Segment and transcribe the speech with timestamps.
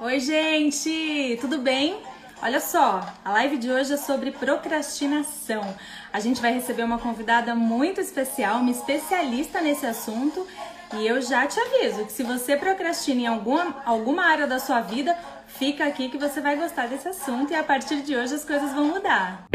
[0.00, 1.36] Oi, gente!
[1.40, 2.00] Tudo bem?
[2.40, 5.76] Olha só, a live de hoje é sobre procrastinação.
[6.12, 10.46] A gente vai receber uma convidada muito especial, uma especialista nesse assunto.
[10.94, 14.80] E eu já te aviso que se você procrastina em alguma, alguma área da sua
[14.80, 15.18] vida,
[15.48, 18.72] fica aqui que você vai gostar desse assunto e a partir de hoje as coisas
[18.72, 19.48] vão mudar.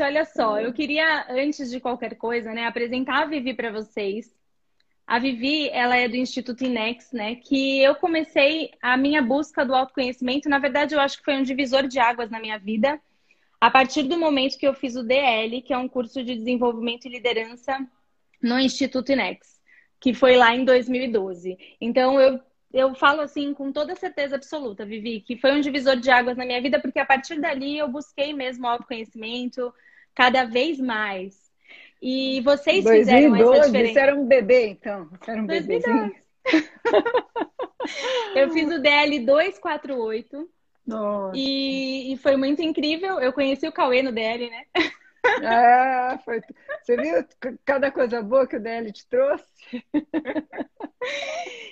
[0.00, 4.39] Olha só, eu queria, antes de qualquer coisa, né, apresentar a Vivi para vocês.
[5.10, 7.34] A Vivi, ela é do Instituto Inex, né?
[7.34, 10.48] Que eu comecei a minha busca do autoconhecimento.
[10.48, 12.96] Na verdade, eu acho que foi um divisor de águas na minha vida.
[13.60, 17.06] A partir do momento que eu fiz o DL, que é um curso de desenvolvimento
[17.06, 17.84] e liderança
[18.40, 19.60] no Instituto Inex,
[19.98, 21.58] que foi lá em 2012.
[21.80, 22.40] Então, eu,
[22.72, 26.46] eu falo assim com toda certeza absoluta, Vivi, que foi um divisor de águas na
[26.46, 29.74] minha vida, porque a partir dali eu busquei mesmo autoconhecimento
[30.14, 31.49] cada vez mais.
[32.02, 33.92] E vocês 2012, fizeram essa diferença.
[33.92, 35.08] Você era um bebê, então?
[35.20, 36.14] Você era um bebezinho?
[38.34, 40.50] eu fiz o DL 248.
[40.86, 41.36] Nossa.
[41.36, 43.20] E, e foi muito incrível.
[43.20, 44.64] Eu conheci o Cauê no DL, né?
[45.44, 46.40] Ah, foi...
[46.82, 47.22] Você viu
[47.62, 49.44] cada coisa boa que o DL te trouxe?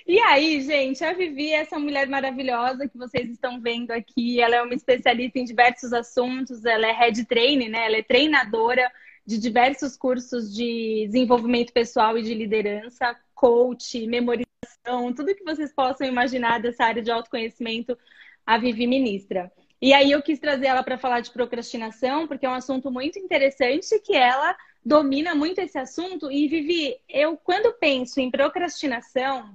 [0.07, 4.41] E aí, gente, a Vivi é essa mulher maravilhosa que vocês estão vendo aqui.
[4.41, 6.65] Ela é uma especialista em diversos assuntos.
[6.65, 7.85] Ela é head trainer, né?
[7.85, 8.91] Ela é treinadora
[9.29, 16.07] de diversos cursos de desenvolvimento pessoal e de liderança, coach, memorização, tudo que vocês possam
[16.07, 17.95] imaginar dessa área de autoconhecimento,
[18.43, 19.51] a Vivi ministra.
[19.79, 23.19] E aí eu quis trazer ela para falar de procrastinação, porque é um assunto muito
[23.19, 26.31] interessante que ela domina muito esse assunto.
[26.31, 29.53] E Vivi, eu quando penso em procrastinação,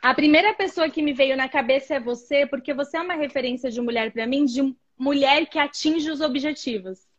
[0.00, 3.72] a primeira pessoa que me veio na cabeça é você, porque você é uma referência
[3.72, 7.10] de mulher para mim, de mulher que atinge os objetivos.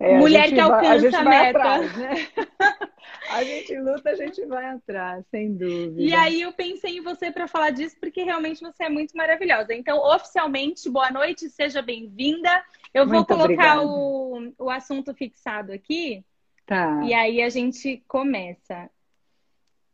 [0.00, 1.58] É, Mulher que alcança a, gente a meta.
[1.58, 2.14] Atrás, né?
[3.30, 6.00] a gente luta, a gente vai atrás, sem dúvida.
[6.00, 9.72] E aí eu pensei em você para falar disso, porque realmente você é muito maravilhosa.
[9.72, 12.50] Então, oficialmente, boa noite, seja bem-vinda.
[12.92, 16.24] Eu vou muito colocar o, o assunto fixado aqui.
[16.66, 17.00] Tá.
[17.04, 18.90] E aí a gente começa.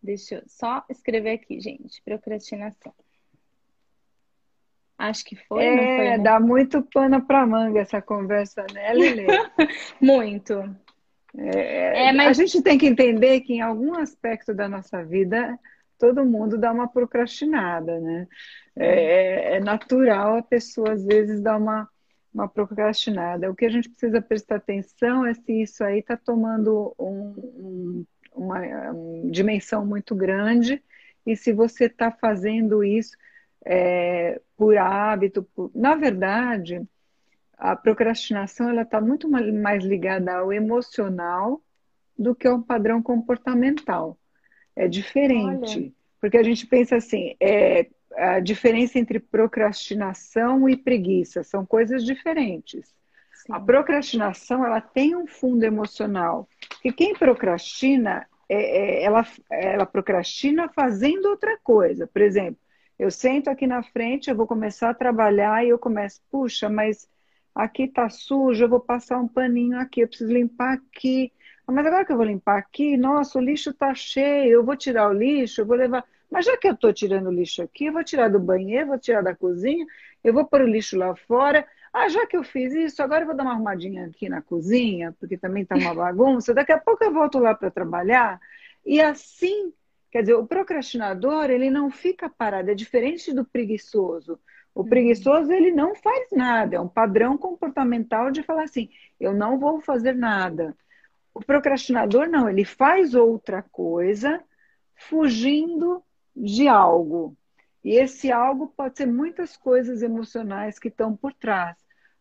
[0.03, 2.03] Deixa eu só escrever aqui, gente.
[2.03, 2.95] Procrastinação.
[5.09, 6.05] Acho que foi, é, foi?
[6.05, 6.19] Né?
[6.19, 9.27] dá muito pano para manga essa conversa, né, Lili?
[10.01, 10.55] muito.
[11.37, 12.39] É, é, mas...
[12.39, 15.59] A gente tem que entender que em algum aspecto da nossa vida
[15.99, 18.27] todo mundo dá uma procrastinada, né?
[18.77, 21.89] É, é, natural a pessoa às vezes dar uma,
[22.33, 23.51] uma procrastinada.
[23.51, 28.07] O que a gente precisa prestar atenção é se isso aí está tomando um, um,
[28.35, 28.61] uma,
[28.91, 30.83] uma dimensão muito grande
[31.27, 33.17] e se você está fazendo isso
[33.65, 35.43] é, por hábito.
[35.55, 35.71] Por...
[35.75, 36.83] Na verdade,
[37.57, 41.61] a procrastinação ela está muito mais ligada ao emocional
[42.19, 44.19] do que ao padrão comportamental.
[44.77, 45.93] É diferente, Olha.
[46.21, 52.95] porque a gente pensa assim, é, a diferença entre procrastinação e preguiça são coisas diferentes.
[53.35, 53.53] Sim.
[53.53, 56.49] A procrastinação ela tem um fundo emocional.
[56.85, 62.07] E quem procrastina, é, é, ela, ela procrastina fazendo outra coisa.
[62.07, 62.59] Por exemplo,
[62.99, 67.09] eu sento aqui na frente, eu vou começar a trabalhar e eu começo, puxa, mas
[67.55, 71.33] aqui tá sujo, eu vou passar um paninho aqui, eu preciso limpar aqui.
[71.67, 74.77] Ah, mas agora que eu vou limpar aqui, nossa, o lixo tá cheio, eu vou
[74.77, 76.05] tirar o lixo, eu vou levar.
[76.31, 78.99] Mas já que eu tô tirando o lixo aqui, eu vou tirar do banheiro, vou
[78.99, 79.87] tirar da cozinha,
[80.23, 81.67] eu vou pôr o lixo lá fora.
[81.93, 85.15] Ah, já que eu fiz isso, agora eu vou dar uma arrumadinha aqui na cozinha,
[85.19, 86.53] porque também tá uma bagunça.
[86.53, 88.41] Daqui a pouco eu volto lá para trabalhar.
[88.85, 89.73] E assim
[90.15, 94.39] Quer dizer, o procrastinador, ele não fica parado, é diferente do preguiçoso.
[94.73, 94.89] O uhum.
[94.89, 98.89] preguiçoso, ele não faz nada, é um padrão comportamental de falar assim,
[99.19, 100.73] eu não vou fazer nada.
[101.35, 104.41] O procrastinador, não, ele faz outra coisa
[104.95, 106.01] fugindo
[106.37, 107.37] de algo.
[107.83, 111.77] E esse algo pode ser muitas coisas emocionais que estão por trás.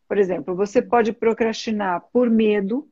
[0.07, 2.89] Por exemplo, você pode procrastinar por medo,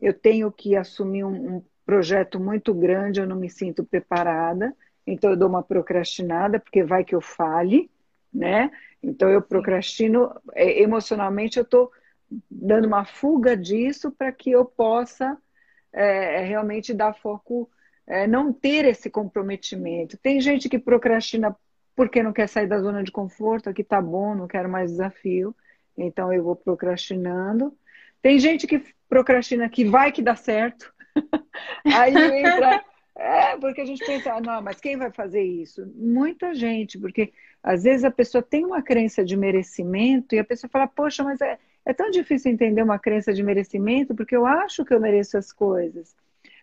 [0.00, 4.76] eu tenho que assumir um, um projeto muito grande, eu não me sinto preparada,
[5.06, 7.90] então eu dou uma procrastinada, porque vai que eu fale,
[8.30, 8.70] né?
[9.02, 11.90] Então eu procrastino, é, emocionalmente eu estou
[12.50, 15.38] dando uma fuga disso para que eu possa
[15.90, 17.70] é, realmente dar foco,
[18.06, 20.18] é, não ter esse comprometimento.
[20.18, 21.56] Tem gente que procrastina
[21.96, 25.56] porque não quer sair da zona de conforto, aqui tá bom, não quero mais desafio,
[25.96, 27.74] então eu vou procrastinando.
[28.20, 30.92] Tem gente que procrastina que vai que dá certo,
[31.84, 32.84] Aí entra.
[33.18, 35.84] É, porque a gente pensa, ah, não, mas quem vai fazer isso?
[35.96, 40.70] Muita gente, porque às vezes a pessoa tem uma crença de merecimento e a pessoa
[40.70, 44.84] fala, poxa, mas é, é tão difícil entender uma crença de merecimento porque eu acho
[44.84, 46.14] que eu mereço as coisas.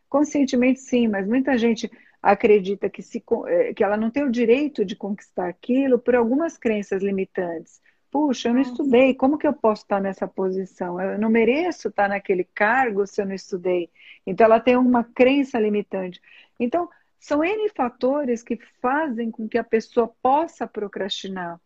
[0.07, 1.91] Conscientemente sim, mas muita gente
[2.21, 6.57] acredita que, se, eh, que ela não tem o direito de conquistar aquilo por algumas
[6.57, 7.81] crenças limitantes.
[8.15, 11.01] Puxa, eu não estudei, como que eu posso estar nessa posição?
[11.01, 13.89] Eu não mereço estar naquele cargo se eu não estudei.
[14.25, 16.21] Então, ela tem uma crença limitante.
[16.57, 16.87] Então,
[17.19, 21.59] são N fatores que fazem com que a pessoa possa procrastinar.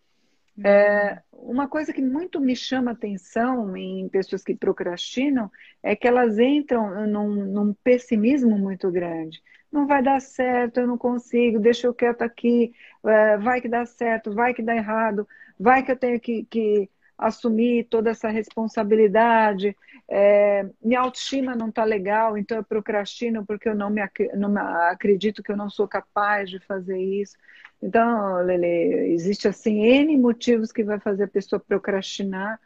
[0.66, 5.52] É, uma coisa que muito me chama atenção em pessoas que procrastinam
[5.84, 9.40] é que elas entram num, num, pessimismo muito grande.
[9.72, 12.74] Não vai dar certo, eu não consigo, deixa eu quieto aqui,
[13.06, 15.28] é, vai que dá certo, vai que dá errado,
[15.60, 19.76] vai que eu tenho que, que assumir toda essa responsabilidade,
[20.08, 24.02] é, minha autoestima não está legal, então eu procrastino porque eu não me,
[24.36, 24.58] não
[24.90, 27.36] acredito que eu não sou capaz de fazer isso.
[27.82, 32.60] Então, Lele, existe assim N motivos que vai fazer a pessoa procrastinar,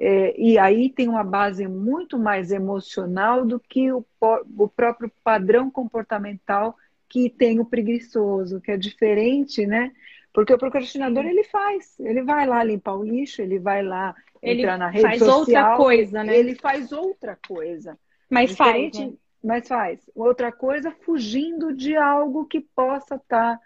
[0.00, 5.70] é, e aí tem uma base muito mais emocional do que o, o próprio padrão
[5.70, 6.76] comportamental
[7.08, 9.92] que tem o preguiçoso, que é diferente, né?
[10.32, 14.60] Porque o procrastinador ele faz, ele vai lá limpar o lixo, ele vai lá ele
[14.60, 16.36] entrar na rede faz social, outra coisa, né?
[16.36, 17.98] Ele faz outra coisa.
[18.30, 18.98] Mas faz.
[18.98, 19.12] Né?
[19.42, 20.10] Mas faz.
[20.14, 23.60] Outra coisa fugindo de algo que possa estar tá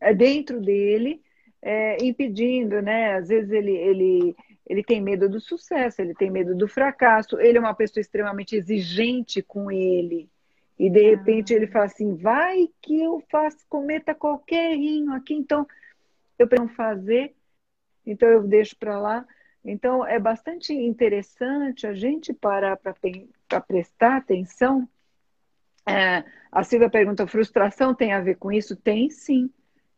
[0.00, 1.22] é, dentro dele,
[1.62, 3.14] é, impedindo, né?
[3.14, 4.36] Às vezes ele, ele,
[4.66, 8.56] ele tem medo do sucesso, ele tem medo do fracasso, ele é uma pessoa extremamente
[8.56, 10.28] exigente com ele.
[10.78, 11.10] E de ah.
[11.10, 15.66] repente ele fala assim: vai que eu faço, cometa qualquer errinho aqui, então
[16.42, 17.34] eu não fazer,
[18.06, 19.26] então eu deixo para lá.
[19.64, 24.88] Então é bastante interessante a gente parar para prestar atenção.
[25.86, 28.76] É, a Silvia pergunta: frustração tem a ver com isso?
[28.76, 29.50] Tem sim.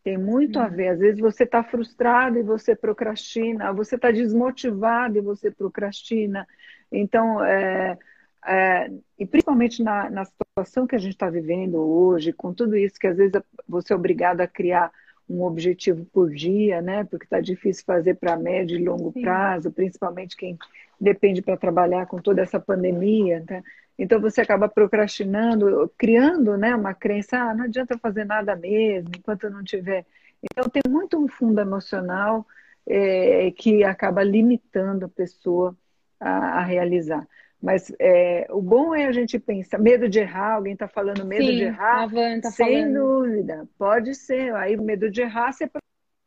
[0.03, 0.71] Tem muito a hum.
[0.71, 0.89] ver.
[0.89, 6.47] Às vezes você está frustrado e você procrastina, você está desmotivado e você procrastina.
[6.91, 7.97] Então, é,
[8.45, 12.99] é, e principalmente na, na situação que a gente está vivendo hoje, com tudo isso
[12.99, 14.91] que às vezes você é obrigado a criar
[15.29, 17.05] um objetivo por dia, né?
[17.05, 19.23] Porque está difícil fazer para médio e longo Sim.
[19.23, 20.59] prazo, principalmente quem
[21.01, 23.43] depende para trabalhar com toda essa pandemia.
[23.47, 23.63] Tá?
[23.99, 29.51] Então você acaba procrastinando, criando né, uma crença, ah, não adianta fazer nada mesmo, enquanto
[29.51, 30.05] não tiver.
[30.43, 32.47] Então tem muito um fundo emocional
[32.87, 35.77] é, que acaba limitando a pessoa
[36.19, 37.27] a, a realizar.
[37.62, 41.47] Mas é, o bom é a gente pensar, medo de errar, alguém está falando medo
[41.47, 42.11] Sim, de errar,
[42.41, 42.94] tá sem falando.
[42.94, 44.53] dúvida, pode ser.
[44.56, 45.70] Aí medo de errar, você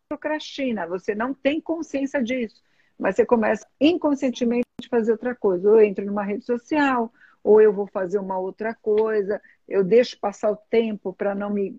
[0.07, 2.61] procrastina, você não tem consciência disso,
[2.97, 7.11] mas você começa inconscientemente a fazer outra coisa, ou entra numa rede social,
[7.43, 11.77] ou eu vou fazer uma outra coisa, eu deixo passar o tempo para não me,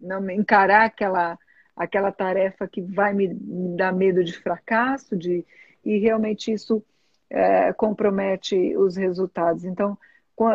[0.00, 1.36] não me encarar aquela,
[1.74, 3.28] aquela tarefa que vai me
[3.76, 5.44] dar medo de fracasso, de,
[5.84, 6.84] e realmente isso
[7.32, 9.64] é, compromete os resultados.
[9.64, 9.96] Então,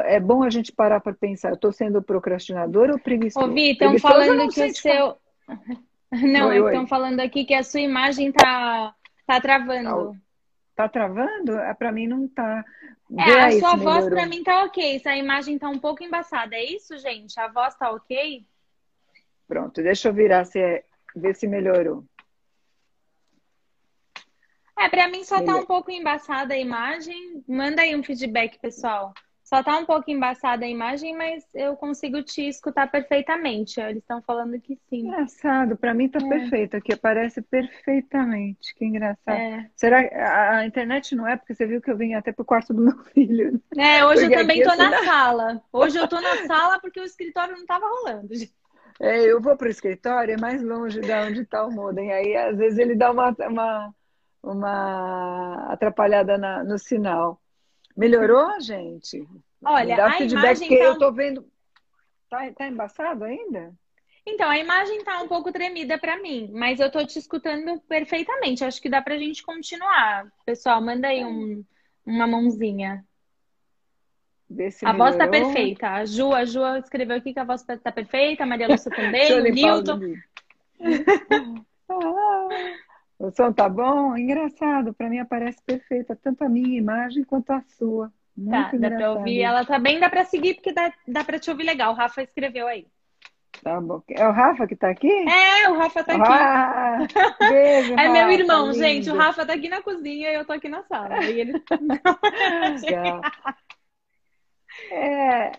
[0.06, 3.45] é bom a gente parar para pensar, eu estou sendo procrastinador ou preguiçoso?
[3.45, 5.18] Ô, Vi, estão falando que o seu...
[6.12, 8.95] Não, estão falando aqui que a sua imagem está
[9.25, 10.15] tá travando.
[10.74, 11.57] Tá travando?
[11.57, 12.63] É, para mim não tá.
[13.18, 15.00] É, a sua voz para mim tá ok.
[15.00, 16.56] Se a imagem tá um pouco embaçada.
[16.56, 17.38] É isso, gente?
[17.38, 18.45] A voz tá ok?
[19.47, 20.83] Pronto, deixa eu virar se é...
[21.13, 22.06] ver se melhorou.
[24.77, 27.44] É, para mim só tá um pouco embaçada a imagem.
[27.47, 29.13] Manda aí um feedback, pessoal.
[29.47, 33.79] Só tá um pouco embaçada a imagem, mas eu consigo te escutar perfeitamente.
[33.79, 35.07] Eles estão falando que sim.
[35.07, 36.28] Engraçado, para mim tá é.
[36.28, 38.75] perfeito aqui, aparece perfeitamente.
[38.75, 39.37] Que engraçado.
[39.37, 39.69] É.
[39.73, 41.37] Será que a internet não é?
[41.37, 43.61] Porque você viu que eu vim até pro quarto do meu filho.
[43.78, 45.61] É, hoje porque eu também tô na sala.
[45.71, 48.33] Hoje eu tô na sala porque o escritório não tava rolando.
[48.99, 52.11] É, eu vou pro escritório, é mais longe de onde tá o modem.
[52.11, 53.95] Aí às vezes ele dá uma, uma,
[54.41, 57.41] uma atrapalhada na, no sinal.
[57.95, 59.27] Melhorou, gente?
[59.63, 60.83] Olha, dá a feedback imagem tá...
[60.83, 61.45] eu tô vendo.
[62.29, 63.73] Tá, tá embaçado ainda?
[64.25, 68.63] Então, a imagem tá um pouco tremida para mim, mas eu tô te escutando perfeitamente.
[68.63, 70.27] Acho que dá pra gente continuar.
[70.45, 71.63] Pessoal, manda aí um,
[72.06, 73.06] uma mãozinha.
[74.83, 75.87] a voz tá perfeita.
[75.87, 79.33] A Ju, a Ju escreveu aqui que a voz tá perfeita, a Maria Lúcia também,
[79.33, 79.99] o Nilton.
[83.19, 84.16] O som tá bom?
[84.16, 88.12] Engraçado, para mim aparece perfeita, tanto a minha imagem quanto a sua.
[88.36, 88.80] Muito tá, engraçado.
[88.80, 89.42] dá para ouvir.
[89.42, 91.94] Ela também tá dá para seguir, porque dá, dá para te ouvir legal.
[91.94, 92.86] O Rafa escreveu aí.
[93.64, 94.04] Tá bom.
[94.09, 95.12] É o Rafa que tá aqui?
[95.12, 96.31] É, o Rafa tá aqui.
[96.31, 97.00] Ah,
[97.50, 98.78] beijo, é meu irmão, lindo.
[98.78, 99.09] gente.
[99.09, 101.24] O Rafa tá aqui na cozinha e eu tô aqui na sala.
[101.24, 101.54] E ele...
[104.92, 105.52] é,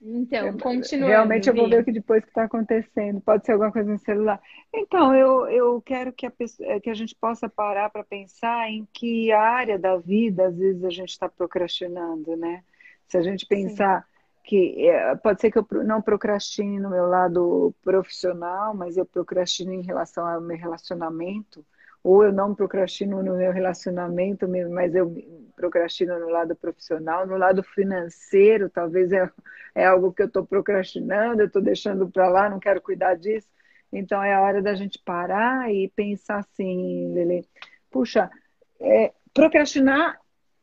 [0.00, 1.08] então, continua.
[1.08, 3.20] Realmente eu vou ver o que depois que está acontecendo.
[3.20, 4.40] Pode ser alguma coisa no celular.
[4.72, 8.86] Então, eu, eu quero que a, pessoa, que a gente possa parar para pensar em
[8.92, 12.62] que área da vida, às vezes, a gente está procrastinando, né?
[13.08, 14.06] Se a gente pensar Sim.
[14.44, 19.72] que é, pode ser que eu não procrastine no meu lado profissional, mas eu procrastino
[19.72, 21.64] em relação ao meu relacionamento,
[22.02, 25.14] ou eu não procrastino no meu relacionamento, mas eu
[25.54, 29.28] procrastino no lado profissional, no lado financeiro, talvez é,
[29.74, 33.48] é algo que eu estou procrastinando, eu estou deixando para lá, não quero cuidar disso.
[33.92, 37.44] Então é a hora da gente parar e pensar assim, Lele,
[37.90, 38.30] puxa,
[38.80, 40.18] é, procrastinar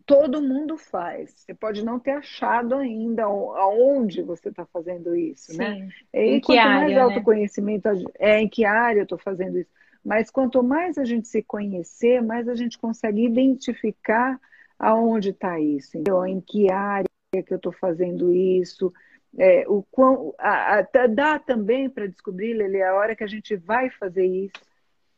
[0.06, 1.32] todo mundo faz.
[1.32, 5.74] Você pode não ter achado ainda aonde você está fazendo isso, né?
[5.74, 5.80] Sim.
[5.82, 5.89] né?
[6.13, 7.01] E em quanto área, mais né?
[7.01, 8.04] autoconhecimento né?
[8.20, 9.70] é em que área eu estou fazendo isso.
[10.05, 14.39] Mas quanto mais a gente se conhecer, mais a gente consegue identificar
[14.77, 15.97] aonde está isso.
[15.97, 17.09] Então, em que área
[17.43, 18.93] que eu estou fazendo isso.
[19.38, 23.55] É, o quão, a, a, dá também para descobrir, Lele, a hora que a gente
[23.55, 24.53] vai fazer isso.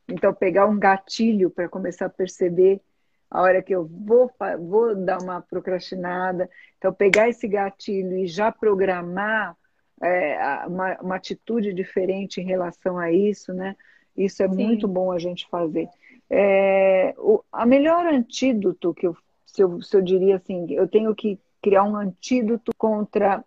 [0.07, 2.81] Então, pegar um gatilho para começar a perceber
[3.29, 6.49] a hora que eu vou, vou dar uma procrastinada.
[6.77, 9.55] Então, pegar esse gatilho e já programar
[10.01, 13.75] é, uma, uma, atitude diferente em relação a isso, né?
[14.17, 14.55] Isso é Sim.
[14.55, 15.87] muito bom a gente fazer.
[16.29, 21.15] É, o a melhor antídoto que eu se, eu, se eu diria assim, eu tenho
[21.15, 23.43] que criar um antídoto contra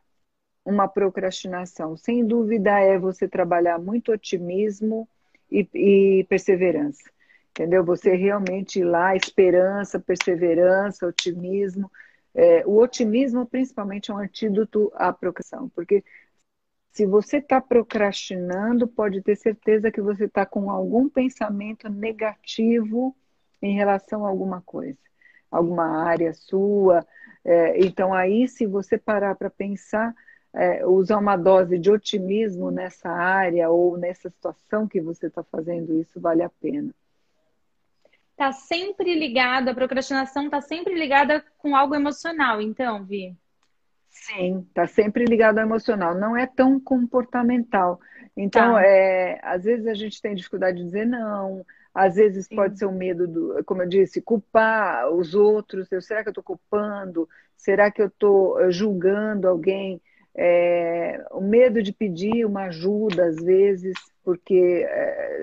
[0.65, 1.97] uma procrastinação.
[1.97, 5.09] Sem dúvida é você trabalhar muito otimismo
[5.50, 7.11] e, e perseverança
[7.50, 7.85] entendeu?
[7.85, 11.91] Você realmente ir lá, esperança, perseverança, otimismo.
[12.35, 16.05] É, o otimismo, principalmente, é um antídoto à procrastinação, porque
[16.90, 23.16] se você está procrastinando, pode ter certeza que você está com algum pensamento negativo
[23.62, 24.99] em relação a alguma coisa,
[25.50, 27.06] alguma área sua.
[27.44, 30.14] É, então, aí, se você parar para pensar,
[30.52, 35.94] é, usar uma dose de otimismo nessa área ou nessa situação que você está fazendo
[36.00, 36.92] isso, vale a pena
[38.40, 43.37] está sempre ligado, a procrastinação está sempre ligada com algo emocional, então, Vi?
[44.11, 47.99] Sim, está sempre ligado ao emocional, não é tão comportamental.
[48.37, 48.85] Então, tá.
[48.85, 51.64] é, às vezes a gente tem dificuldade de dizer não,
[51.95, 52.57] às vezes Sim.
[52.57, 55.90] pode ser o um medo do, como eu disse, culpar os outros.
[55.90, 57.29] Eu, será que eu estou culpando?
[57.57, 60.00] Será que eu estou eh, julgando alguém?
[60.35, 64.87] É, o medo de pedir uma ajuda, às vezes, porque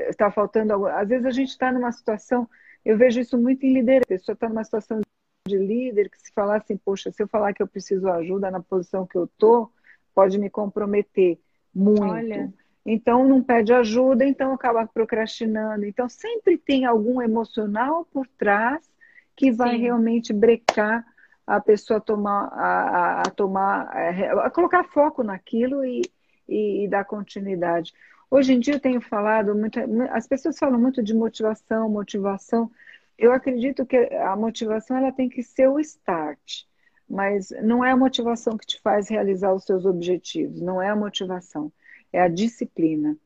[0.09, 0.85] está eh, é, faltando.
[0.87, 2.47] Às vezes a gente está numa situação
[2.87, 4.05] eu vejo isso muito em liderança.
[4.05, 5.01] A pessoa está numa situação
[5.47, 8.61] de líder que se falar assim, poxa, se eu falar que eu preciso ajuda na
[8.61, 9.71] posição que eu estou,
[10.13, 11.39] pode me comprometer
[11.73, 12.03] muito.
[12.03, 12.53] Olha.
[12.85, 15.85] Então não pede ajuda, então acaba procrastinando.
[15.85, 18.89] Então sempre tem algum emocional por trás
[19.35, 19.81] que vai Sim.
[19.81, 21.05] realmente brecar
[21.45, 26.01] a pessoa a tomar, a, a, a tomar, a, a, colocar foco naquilo e,
[26.47, 27.93] e, e dar continuidade.
[28.29, 29.79] Hoje em dia eu tenho falado muito,
[30.11, 32.69] as pessoas falam muito de motivação, motivação.
[33.17, 36.65] Eu acredito que a motivação ela tem que ser o start,
[37.09, 40.95] mas não é a motivação que te faz realizar os seus objetivos, não é a
[40.95, 41.71] motivação,
[42.13, 43.17] é a disciplina.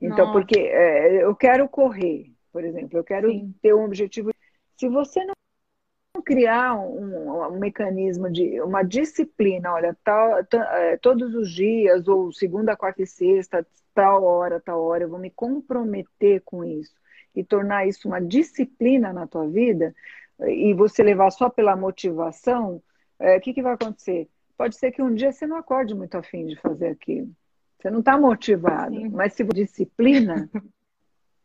[0.00, 0.32] Então, Nossa.
[0.32, 3.52] porque é, eu quero correr, por exemplo, eu quero Sim.
[3.60, 4.30] ter um objetivo.
[4.76, 11.34] Se você não criar um, um, mecanismo de uma disciplina, olha, tal, tal, é, todos
[11.34, 16.40] os dias, ou segunda, quarta e sexta, tal hora, tal hora, eu vou me comprometer
[16.44, 16.94] com isso
[17.34, 19.94] e tornar isso uma disciplina na tua vida,
[20.40, 22.82] e você levar só pela motivação,
[23.18, 24.28] é, o que, que vai acontecer?
[24.56, 27.30] Pode ser que um dia você não acorde muito afim de fazer aquilo.
[27.78, 29.08] Você não está motivado, Sim.
[29.08, 30.48] mas se você disciplina,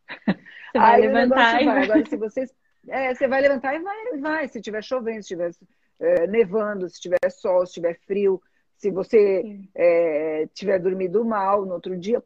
[0.69, 1.63] você vai aí levantar.
[1.63, 1.83] Vai.
[1.83, 2.45] Agora, se você
[2.87, 4.47] é, você vai levantar e vai, vai.
[4.47, 5.51] Se estiver chovendo, se estiver
[5.99, 8.41] é, nevando, se tiver sol, se tiver frio,
[8.77, 12.23] se você é, tiver dormido mal no outro dia,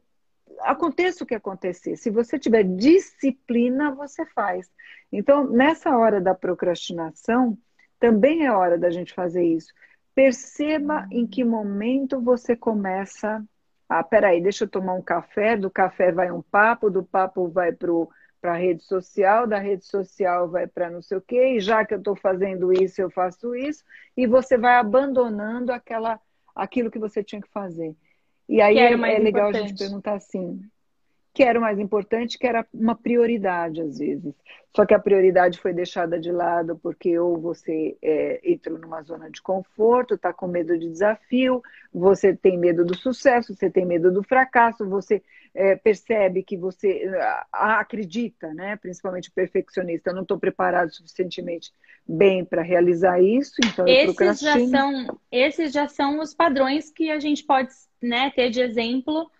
[0.60, 1.96] aconteça o que acontecer.
[1.96, 4.70] Se você tiver disciplina, você faz.
[5.12, 7.58] Então, nessa hora da procrastinação,
[7.98, 9.72] também é hora da gente fazer isso.
[10.14, 11.08] Perceba uhum.
[11.10, 13.44] em que momento você começa.
[13.88, 15.56] Ah, peraí, deixa eu tomar um café.
[15.56, 20.48] Do café vai um papo, do papo vai para a rede social, da rede social
[20.48, 23.54] vai para não sei o quê, e já que eu estou fazendo isso, eu faço
[23.54, 23.82] isso,
[24.14, 26.20] e você vai abandonando aquela,
[26.54, 27.96] aquilo que você tinha que fazer.
[28.48, 29.56] E aí é, é legal importante.
[29.56, 30.60] a gente perguntar assim,
[31.34, 34.32] que era o mais importante, que era uma prioridade às vezes.
[34.74, 39.30] Só que a prioridade foi deixada de lado porque ou você é, entrou numa zona
[39.30, 44.12] de conforto, está com medo de desafio, você tem medo do sucesso, você tem medo
[44.12, 45.22] do fracasso, você
[45.54, 47.08] é, percebe que você
[47.52, 48.76] ah, acredita, né?
[48.76, 51.72] principalmente perfeccionista, eu não estou preparado suficientemente
[52.06, 57.20] bem para realizar isso, então esses já são Esses já são os padrões que a
[57.20, 57.72] gente pode
[58.04, 59.30] né, ter de exemplo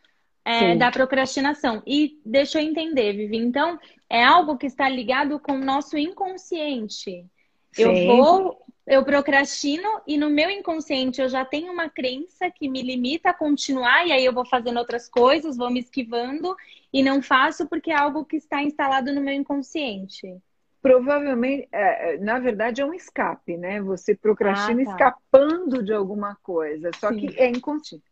[0.44, 1.82] é, da procrastinação.
[1.86, 3.36] E deixa eu entender, Vivi.
[3.36, 3.78] Então,
[4.10, 7.24] é algo que está ligado com o nosso inconsciente.
[7.72, 7.82] Sim.
[7.82, 12.82] Eu vou eu procrastino e no meu inconsciente eu já tenho uma crença que me
[12.82, 16.54] limita a continuar e aí eu vou fazendo outras coisas, vou me esquivando
[16.92, 20.36] e não faço porque é algo que está instalado no meu inconsciente.
[20.82, 23.80] Provavelmente, é, é na verdade, é um escape, né?
[23.80, 24.90] Você procrastina ah, tá.
[24.90, 27.26] escapando de alguma coisa, só Sim.
[27.26, 28.04] que é inconsciente.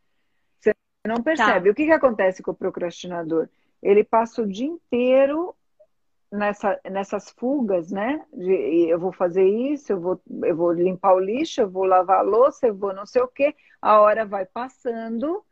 [1.06, 1.68] Não percebe.
[1.68, 1.71] Tá.
[1.71, 3.49] O que, que acontece com o procrastinador?
[3.82, 5.54] Ele passa o dia inteiro
[6.30, 8.25] nessa, nessas fugas, né?
[8.32, 12.21] De, eu vou fazer isso, eu vou, eu vou limpar o lixo, eu vou lavar
[12.21, 13.54] a louça, eu vou não sei o quê.
[13.80, 15.44] A hora vai passando.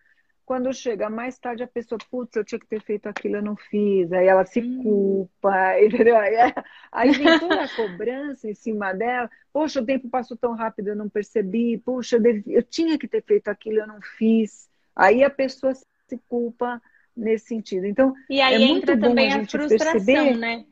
[0.46, 3.56] Quando chega mais tarde, a pessoa, putz, eu tinha que ter feito aquilo, eu não
[3.56, 4.12] fiz.
[4.12, 4.82] Aí ela se hum.
[4.82, 6.16] culpa, entendeu?
[6.16, 6.54] Aí, é,
[6.92, 9.28] aí vem toda a cobrança em cima dela.
[9.52, 11.78] Poxa, o tempo passou tão rápido, eu não percebi.
[11.78, 14.69] Puxa, eu, devia, eu tinha que ter feito aquilo, eu não fiz.
[14.94, 16.80] Aí a pessoa se culpa
[17.16, 17.86] nesse sentido.
[17.86, 20.36] Então, e aí é entra também a, a frustração, perceber...
[20.36, 20.64] né?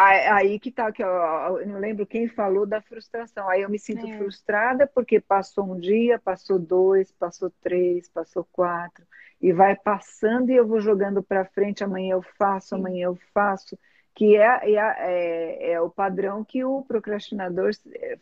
[0.00, 3.48] Aí que tá, que eu não lembro quem falou da frustração.
[3.48, 4.16] Aí eu me sinto é.
[4.16, 9.04] frustrada porque passou um dia, passou dois, passou três, passou quatro,
[9.42, 11.82] e vai passando e eu vou jogando para frente.
[11.82, 13.76] Amanhã eu faço, amanhã eu faço,
[14.14, 17.72] que é, é, é, é o padrão que o procrastinador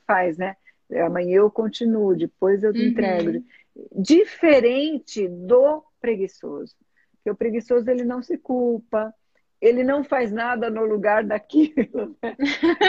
[0.06, 0.56] faz, né?
[1.04, 2.78] Amanhã eu continuo, depois eu uhum.
[2.78, 3.44] entrego.
[3.92, 6.74] Diferente do preguiçoso.
[7.12, 9.12] Porque o preguiçoso ele não se culpa,
[9.60, 12.16] ele não faz nada no lugar daquilo.
[12.22, 12.36] Né?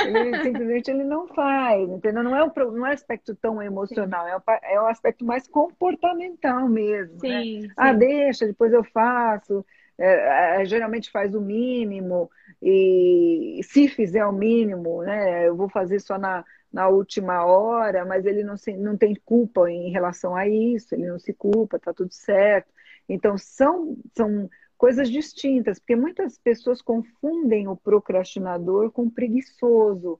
[0.06, 2.24] Ele, simplesmente ele não faz, entendeu?
[2.24, 5.48] Não é um, não é um aspecto tão emocional, é um, é um aspecto mais
[5.48, 7.20] comportamental mesmo.
[7.20, 7.41] Sim, né?
[7.44, 7.72] sim.
[7.75, 9.65] Ah, deixa, depois eu faço.
[9.98, 12.29] É, é, geralmente faz o mínimo,
[12.62, 15.48] e se fizer o mínimo, né?
[15.48, 19.70] Eu vou fazer só na, na última hora, mas ele não, se, não tem culpa
[19.72, 22.72] em relação a isso, ele não se culpa, tá tudo certo.
[23.08, 30.20] Então, são, são coisas distintas, porque muitas pessoas confundem o procrastinador com o preguiçoso.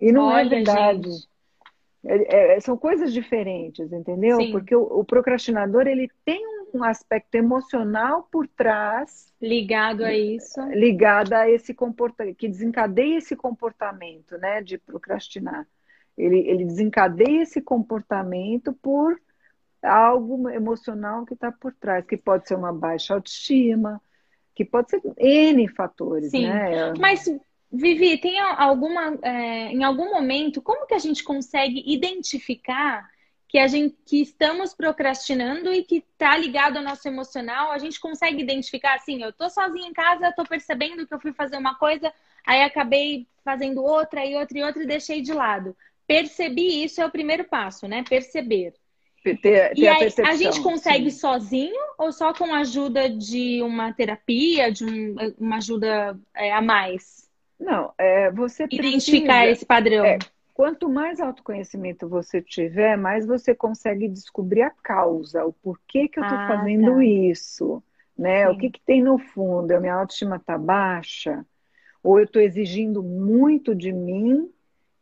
[0.00, 1.08] E não é Olha, é verdade.
[2.04, 4.38] É, é, são coisas diferentes, entendeu?
[4.38, 4.52] Sim.
[4.52, 6.40] Porque o, o, procrastinador ele tem
[6.72, 9.32] um aspecto emocional por trás.
[9.42, 10.60] Ligado a isso.
[10.70, 14.62] Ligado a esse comportamento, que desencadeia esse comportamento, né?
[14.62, 15.66] De procrastinar.
[16.18, 19.18] Ele, ele desencadeia esse comportamento por
[19.82, 24.02] algo emocional que está por trás, que pode ser uma baixa autoestima,
[24.54, 26.48] que pode ser N fatores, Sim.
[26.48, 26.92] né?
[26.98, 27.30] Mas,
[27.70, 33.08] Vivi, tem alguma, é, em algum momento, como que a gente consegue identificar
[33.48, 37.98] que a gente que estamos procrastinando e que está ligado ao nosso emocional, a gente
[37.98, 41.74] consegue identificar assim, eu tô sozinha em casa, tô percebendo que eu fui fazer uma
[41.76, 42.12] coisa,
[42.46, 45.74] aí acabei fazendo outra e outra e outra e deixei de lado.
[46.08, 48.02] Percebi isso é o primeiro passo, né?
[48.08, 48.72] Perceber.
[49.22, 51.18] Ter, ter e aí, a, a, gente consegue sim.
[51.18, 56.62] sozinho ou só com a ajuda de uma terapia, de um, uma ajuda é, a
[56.62, 57.28] mais?
[57.60, 60.02] Não, é, você identificar precisa, esse padrão.
[60.02, 60.18] É,
[60.54, 66.24] quanto mais autoconhecimento você tiver, mais você consegue descobrir a causa, o porquê que eu
[66.24, 67.04] estou ah, fazendo tá.
[67.04, 67.82] isso,
[68.16, 68.46] né?
[68.46, 68.52] Sim.
[68.54, 69.72] O que, que tem no fundo?
[69.72, 71.44] A minha autoestima está baixa?
[72.02, 74.48] Ou eu estou exigindo muito de mim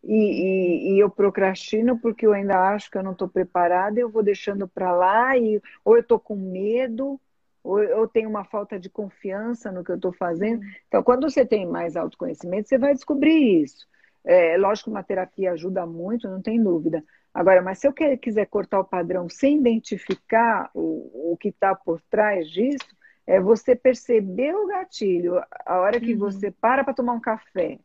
[0.06, 4.08] e, e, e, eu procrastino porque eu ainda acho que eu não estou preparada, eu
[4.08, 7.20] vou deixando para lá, e, ou eu estou com medo,
[7.64, 10.62] ou eu tenho uma falta de confiança no que eu estou fazendo.
[10.86, 13.84] Então, quando você tem mais autoconhecimento, você vai descobrir isso.
[14.24, 17.02] É, lógico que uma terapia ajuda muito, não tem dúvida.
[17.34, 22.00] Agora, mas se eu quiser cortar o padrão sem identificar o, o que está por
[22.08, 22.86] trás disso,
[23.26, 25.42] é você perceber o gatilho.
[25.66, 26.18] A hora que uhum.
[26.18, 27.78] você para para tomar um café,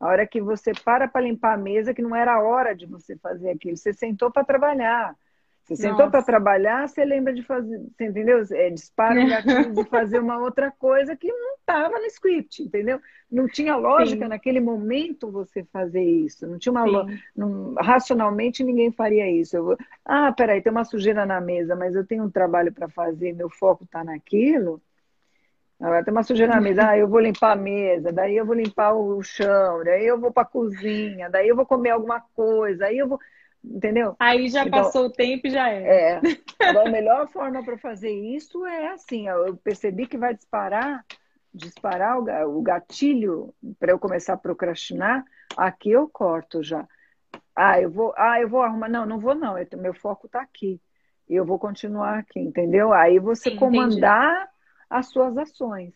[0.00, 2.86] a hora que você para para limpar a mesa, que não era a hora de
[2.86, 5.14] você fazer aquilo, você sentou para trabalhar.
[5.74, 8.42] Você sentou para trabalhar, você lembra de fazer, você entendeu?
[8.50, 13.00] É, dispara o gatilho de fazer uma outra coisa que não estava no script, entendeu?
[13.30, 14.28] Não tinha lógica Sim.
[14.28, 16.44] naquele momento você fazer isso.
[16.46, 17.22] Não tinha uma lógica.
[17.78, 19.56] Racionalmente ninguém faria isso.
[19.56, 22.88] Eu vou, ah, peraí, tem uma sujeira na mesa, mas eu tenho um trabalho para
[22.88, 24.82] fazer, meu foco está naquilo.
[25.80, 28.54] Agora tem uma sujeira na mesa, ah, eu vou limpar a mesa, daí eu vou
[28.54, 32.86] limpar o chão, daí eu vou para a cozinha, daí eu vou comer alguma coisa,
[32.86, 33.18] aí eu vou.
[33.64, 34.14] Entendeu?
[34.18, 36.14] Aí já então, passou o tempo e já é.
[36.14, 36.20] É.
[36.68, 41.04] Agora, a melhor forma para fazer isso é assim: eu percebi que vai disparar,
[41.52, 45.24] disparar o gatilho para eu começar a procrastinar,
[45.56, 46.86] aqui eu corto já.
[47.54, 48.88] Ah, eu vou, ah, eu vou arrumar.
[48.88, 49.54] Não, não vou, não.
[49.76, 50.80] Meu foco está aqui.
[51.28, 52.92] E eu vou continuar aqui, entendeu?
[52.92, 54.32] Aí você Sim, comandar.
[54.32, 54.59] Entendi
[54.90, 55.94] as suas ações.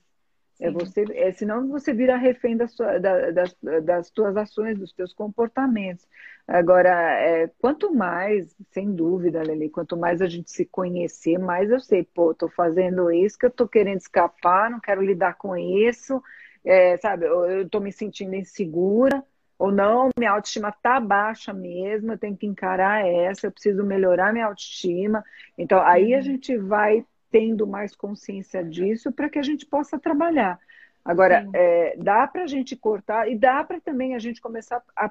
[0.61, 4.92] É você, é, senão você vira refém da sua, da, das, das tuas ações, dos
[4.92, 6.07] teus comportamentos.
[6.46, 11.80] Agora, é, quanto mais, sem dúvida, Lili, quanto mais a gente se conhecer, mais eu
[11.80, 16.22] sei, pô, tô fazendo isso que eu tô querendo escapar, não quero lidar com isso,
[16.64, 19.24] é, sabe, eu, eu tô me sentindo insegura,
[19.59, 24.33] Ou não, minha autoestima tá baixa mesmo, eu tenho que encarar essa, eu preciso melhorar
[24.33, 25.24] minha autoestima.
[25.57, 26.22] Então, aí a uhum.
[26.22, 27.04] gente vai
[27.35, 30.57] tendo mais consciência disso para que a gente possa trabalhar.
[31.05, 35.11] Agora, é, dá para a gente cortar e dá para também a gente começar a,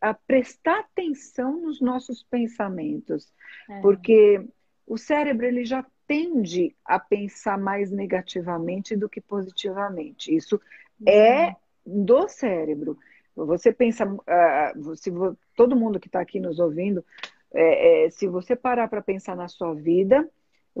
[0.00, 3.30] a, prestar atenção nos nossos pensamentos,
[3.68, 3.82] é.
[3.82, 4.42] porque
[4.86, 10.34] o cérebro ele já tende a pensar mais negativamente do que positivamente.
[10.34, 10.58] Isso
[11.06, 11.48] é
[11.84, 12.04] uhum.
[12.06, 12.98] do cérebro.
[13.36, 15.12] Você pensa, uh, se
[15.54, 17.04] todo mundo que está aqui nos ouvindo,
[17.52, 20.26] é, é, se você parar para pensar na sua vida,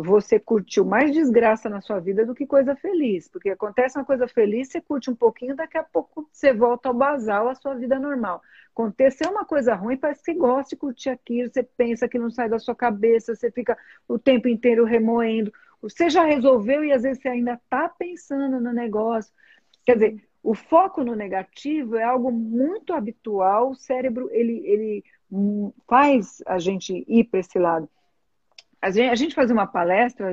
[0.02, 3.26] você curtiu mais desgraça na sua vida do que coisa feliz.
[3.26, 6.94] Porque acontece uma coisa feliz, você curte um pouquinho, daqui a pouco você volta ao
[6.94, 8.40] basal, a sua vida normal.
[8.72, 12.30] Aconteceu uma coisa ruim, parece que você gosta de curtir aquilo, você pensa que não
[12.30, 15.52] sai da sua cabeça, você fica o tempo inteiro remoendo.
[15.82, 19.32] Você já resolveu e às vezes você ainda está pensando no negócio.
[19.84, 25.72] Quer dizer, o foco no negativo é algo muito habitual, o cérebro ele, ele hum,
[25.88, 27.88] faz a gente ir para esse lado.
[28.80, 30.30] A gente, a gente fazia uma palestra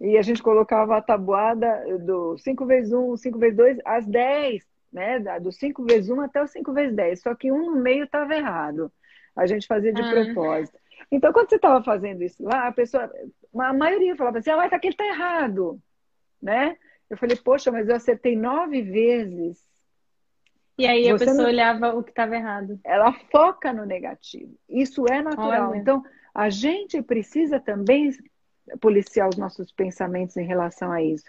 [0.00, 4.64] e a gente colocava a tabuada do 5 vezes 1, 5 vezes 2, às 10,
[4.92, 5.40] né?
[5.40, 7.20] Do 5 vezes 1 até o 5 vezes 10.
[7.20, 8.90] Só que um no meio estava errado.
[9.36, 10.10] A gente fazia de ah.
[10.10, 10.78] propósito.
[11.10, 13.10] Então, quando você estava fazendo isso lá, a pessoa,
[13.58, 15.80] a maioria falava assim, ah, mas aquele está errado,
[16.40, 16.76] né?
[17.08, 19.66] Eu falei, poxa, mas eu acertei nove vezes.
[20.76, 21.46] E aí a pessoa não...
[21.46, 22.78] olhava o que estava errado.
[22.84, 24.54] Ela foca no negativo.
[24.68, 25.70] Isso é natural.
[25.70, 25.78] Olha.
[25.78, 28.10] Então, a gente precisa também
[28.80, 31.24] policiar os nossos pensamentos em relação a isso.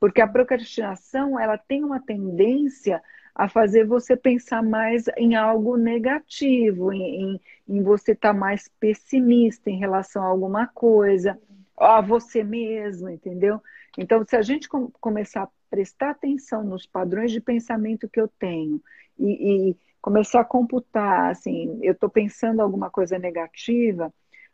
[0.00, 3.00] Porque a procrastinação, ela tem uma tendência
[3.34, 8.68] a fazer você pensar mais em algo negativo, em, em, em você estar tá mais
[8.80, 11.38] pessimista em relação a alguma coisa,
[11.76, 13.60] a você mesmo, entendeu?
[13.96, 18.28] Então, se a gente com, começar a prestar atenção nos padrões de pensamento que eu
[18.28, 18.82] tenho
[19.18, 24.12] e, e começar a computar, assim, eu estou pensando alguma coisa negativa,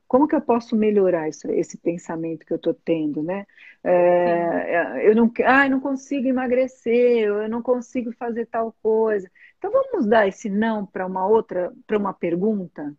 [0.08, 3.46] como que eu posso melhorar isso, esse pensamento que eu estou tendo, né?
[3.84, 9.30] É, eu não, ah, não consigo emagrecer, eu não consigo fazer tal coisa.
[9.58, 12.94] Então vamos dar esse não para uma outra, para uma pergunta.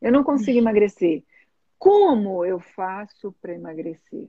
[0.00, 1.24] Eu não consigo emagrecer.
[1.78, 4.28] Como eu faço para emagrecer?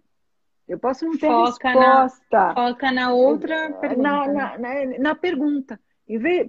[0.68, 2.28] Eu posso não ter foca resposta.
[2.32, 4.02] Na, foca na outra pergunta.
[4.02, 5.80] Na, na, na, na pergunta.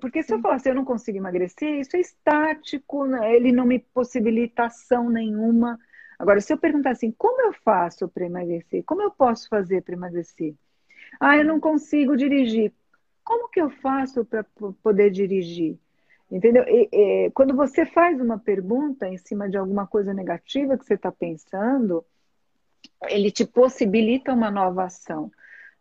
[0.01, 3.35] Porque se eu falar assim, eu não consigo emagrecer, isso é estático, né?
[3.35, 5.79] ele não me possibilita ação nenhuma.
[6.19, 8.85] Agora, se eu perguntar assim, como eu faço para emagrecer?
[8.85, 10.55] Como eu posso fazer para emagrecer?
[11.19, 12.73] Ah, eu não consigo dirigir.
[13.25, 14.45] Como que eu faço para
[14.83, 15.77] poder dirigir?
[16.31, 16.65] Entendeu?
[16.69, 20.95] E, e, quando você faz uma pergunta em cima de alguma coisa negativa que você
[20.95, 22.05] está pensando,
[23.09, 25.31] ele te possibilita uma nova ação.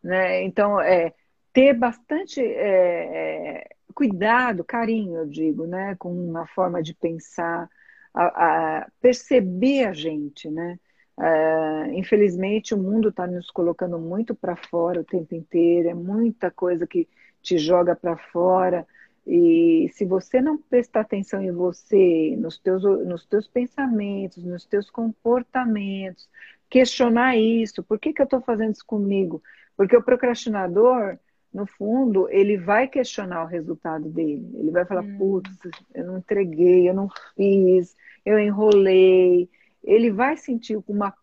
[0.01, 0.43] Né?
[0.43, 1.13] Então, é,
[1.57, 7.67] ter bastante é, é, cuidado, carinho, eu digo, né, com uma forma de pensar,
[8.13, 10.79] a, a perceber a gente, né?
[11.19, 16.51] É, infelizmente, o mundo está nos colocando muito para fora o tempo inteiro, é muita
[16.51, 17.09] coisa que
[17.41, 18.85] te joga para fora.
[19.25, 24.91] E se você não prestar atenção em você, nos teus, nos teus pensamentos, nos teus
[24.91, 26.29] comportamentos,
[26.69, 29.41] questionar isso, por que, que eu estou fazendo isso comigo?
[29.75, 31.17] Porque o procrastinador,
[31.53, 34.49] no fundo, ele vai questionar o resultado dele.
[34.55, 35.17] Ele vai falar, hum.
[35.17, 35.57] putz,
[35.93, 39.49] eu não entreguei, eu não fiz, eu enrolei.
[39.83, 41.13] Ele vai sentir uma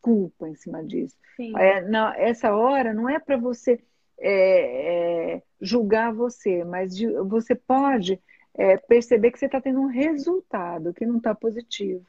[0.00, 1.16] culpa em cima disso.
[1.56, 3.80] É, não, essa hora não é para você
[4.18, 8.20] é, é, julgar você, mas de, você pode
[8.54, 12.04] é, perceber que você está tendo um resultado que não está positivo.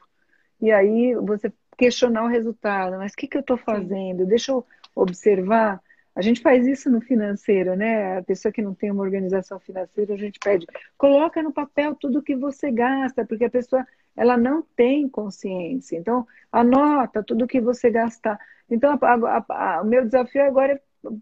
[0.60, 4.22] E aí você questionar o resultado, mas o que, que eu estou fazendo?
[4.22, 4.28] Sim.
[4.28, 5.80] Deixa eu observar
[6.14, 8.18] a gente faz isso no financeiro, né?
[8.18, 10.66] A pessoa que não tem uma organização financeira, a gente pede,
[10.98, 15.96] coloca no papel tudo que você gasta, porque a pessoa ela não tem consciência.
[15.96, 18.38] Então, anota tudo que você gastar.
[18.70, 20.80] Então, a, a, a, o meu desafio agora é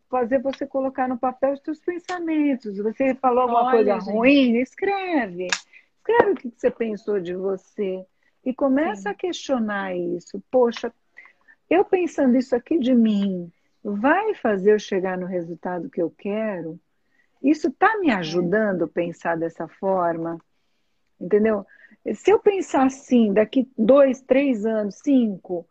[0.08, 2.76] fazer você colocar no papel os seus pensamentos.
[2.78, 4.12] Você falou alguma Olha, coisa gente.
[4.12, 5.46] ruim, escreve.
[5.98, 8.04] Escreve o que você pensou de você.
[8.44, 9.08] E começa Sim.
[9.10, 10.42] a questionar isso.
[10.50, 10.92] Poxa,
[11.68, 13.50] eu pensando isso aqui de mim,
[13.82, 16.78] vai fazer eu chegar no resultado que eu quero?
[17.42, 20.38] Isso está me ajudando a pensar dessa forma?
[21.20, 21.66] Entendeu?
[22.14, 25.66] Se eu pensar assim, daqui dois, três anos, cinco,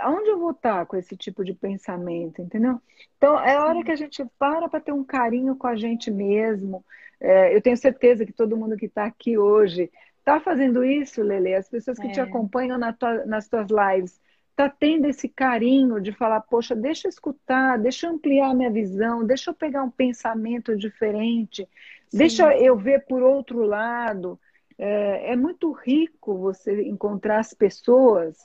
[0.00, 2.80] aonde eu vou estar com esse tipo de pensamento, entendeu?
[3.16, 6.84] Então, é hora que a gente para para ter um carinho com a gente mesmo.
[7.20, 11.54] É, eu tenho certeza que todo mundo que está aqui hoje está fazendo isso, Lele.
[11.54, 12.12] As pessoas que é.
[12.12, 14.20] te acompanham na tua, nas tuas lives
[14.52, 19.24] está tendo esse carinho de falar, poxa, deixa eu escutar, deixa eu ampliar minha visão,
[19.24, 21.68] deixa eu pegar um pensamento diferente.
[22.08, 22.18] Sim.
[22.18, 24.38] Deixa eu ver por outro lado.
[24.78, 28.36] É, é muito rico você encontrar as pessoas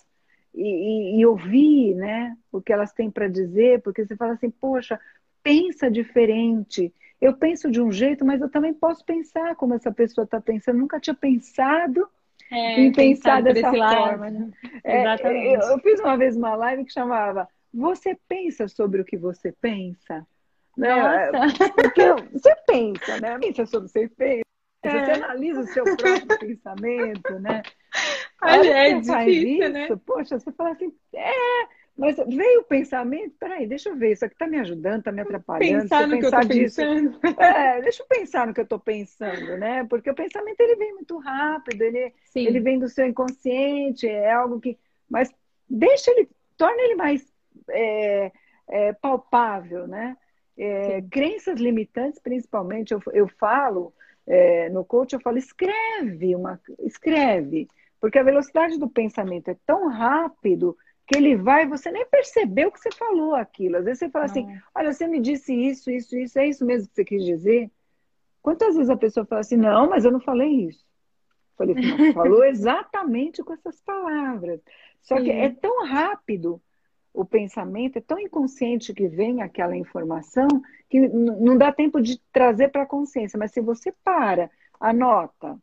[0.55, 4.49] e, e, e ouvir né, o que elas têm para dizer, porque você fala assim,
[4.49, 4.99] poxa,
[5.43, 6.93] pensa diferente.
[7.19, 10.75] Eu penso de um jeito, mas eu também posso pensar como essa pessoa está pensando.
[10.75, 12.07] Eu nunca tinha pensado
[12.51, 14.29] é, em pensar dessa forma.
[14.29, 14.49] Né?
[14.83, 15.55] É, Exatamente.
[15.55, 19.51] Eu, eu, fiz uma vez uma live que chamava Você pensa sobre o que você
[19.61, 20.25] pensa?
[20.77, 21.31] Né?
[21.75, 23.37] Porque você pensa, né?
[23.39, 24.41] Pensa sobre o que você pensa.
[24.83, 24.89] É.
[24.89, 27.63] Você analisa o seu próprio pensamento, né?
[28.41, 29.83] Olha, é difícil, né?
[29.83, 30.01] isso, né?
[30.05, 34.35] Poxa, você fala assim, é, mas veio o pensamento, peraí, deixa eu ver, isso aqui
[34.35, 35.81] está me ajudando, está me atrapalhando.
[35.81, 37.19] Pensar no que eu estou pensando.
[37.39, 39.83] É, deixa eu pensar no que eu estou pensando, né?
[39.85, 44.59] Porque o pensamento ele vem muito rápido, ele, ele vem do seu inconsciente, é algo
[44.59, 44.77] que.
[45.09, 45.33] Mas
[45.67, 47.25] deixa ele, torna ele mais
[47.71, 48.31] é,
[48.69, 50.15] é, palpável, né?
[50.55, 53.91] É, crenças limitantes, principalmente, eu, eu falo
[54.27, 57.67] é, no coach, eu falo, escreve, uma, escreve,
[57.99, 62.79] porque a velocidade do pensamento é tão rápido que ele vai, você nem percebeu que
[62.79, 63.77] você falou aquilo.
[63.77, 64.51] Às vezes você fala assim, Não.
[64.51, 67.71] assim, olha, você me disse isso, isso, isso, é isso mesmo que você quis dizer?
[68.41, 70.85] Quantas vezes a pessoa fala assim, não, mas eu não falei isso.
[71.57, 74.59] Falei, não, falou exatamente com essas palavras.
[75.01, 75.23] Só Sim.
[75.23, 76.61] que é tão rápido
[77.13, 80.47] o pensamento, é tão inconsciente que vem aquela informação
[80.89, 83.39] que não dá tempo de trazer para a consciência.
[83.39, 85.57] Mas se você para, anota,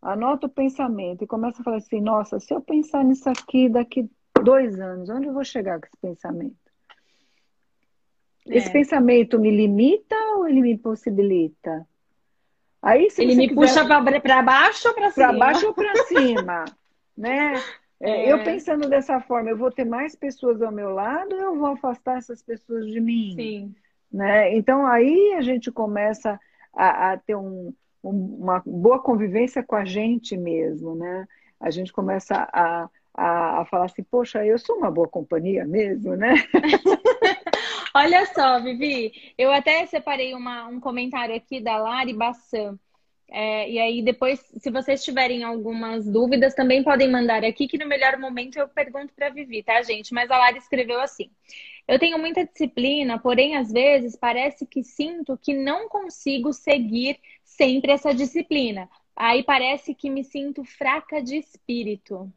[0.00, 4.10] anota o pensamento e começa a falar assim, nossa, se eu pensar nisso aqui daqui
[4.42, 6.56] dois anos, onde eu vou chegar com esse pensamento?
[8.48, 8.56] É.
[8.56, 11.86] Esse pensamento me limita ou ele me possibilita?
[12.82, 13.60] Aí, se ele me quiser...
[13.60, 15.28] puxa para baixo ou para cima?
[15.28, 16.64] Para baixo ou para cima,
[17.16, 17.54] né?
[18.00, 18.32] É, é.
[18.32, 21.66] Eu pensando dessa forma, eu vou ter mais pessoas ao meu lado ou eu vou
[21.68, 23.34] afastar essas pessoas de mim?
[23.36, 23.74] Sim.
[24.10, 24.56] Né?
[24.56, 26.40] Então aí a gente começa
[26.72, 31.28] a, a ter um, um, uma boa convivência com a gente mesmo, né?
[31.60, 36.16] A gente começa a, a, a falar assim, poxa, eu sou uma boa companhia mesmo,
[36.16, 36.34] né?
[37.94, 42.78] Olha só, Vivi, eu até separei uma, um comentário aqui da Lari Bassan.
[43.32, 47.86] É, e aí, depois, se vocês tiverem algumas dúvidas, também podem mandar aqui, que no
[47.86, 50.12] melhor momento eu pergunto para Vivi, tá, gente?
[50.12, 51.30] Mas a Lara escreveu assim:
[51.86, 57.92] Eu tenho muita disciplina, porém, às vezes, parece que sinto que não consigo seguir sempre
[57.92, 58.88] essa disciplina.
[59.14, 62.32] Aí parece que me sinto fraca de espírito.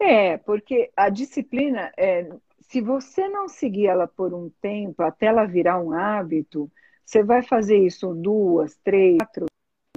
[0.00, 2.28] É, porque a disciplina, é,
[2.60, 6.70] se você não seguir ela por um tempo, até ela virar um hábito,
[7.04, 9.46] você vai fazer isso duas, três, quatro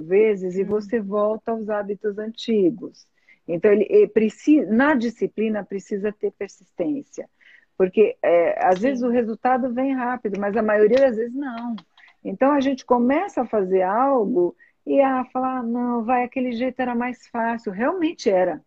[0.02, 0.66] vezes e hum.
[0.66, 3.06] você volta aos hábitos antigos.
[3.46, 7.28] Então, ele, ele precisa, na disciplina precisa ter persistência.
[7.76, 8.82] Porque é, às Sim.
[8.82, 11.74] vezes o resultado vem rápido, mas a maioria das vezes não.
[12.24, 16.94] Então a gente começa a fazer algo e a falar, não, vai, aquele jeito era
[16.94, 17.72] mais fácil.
[17.72, 18.62] Realmente era.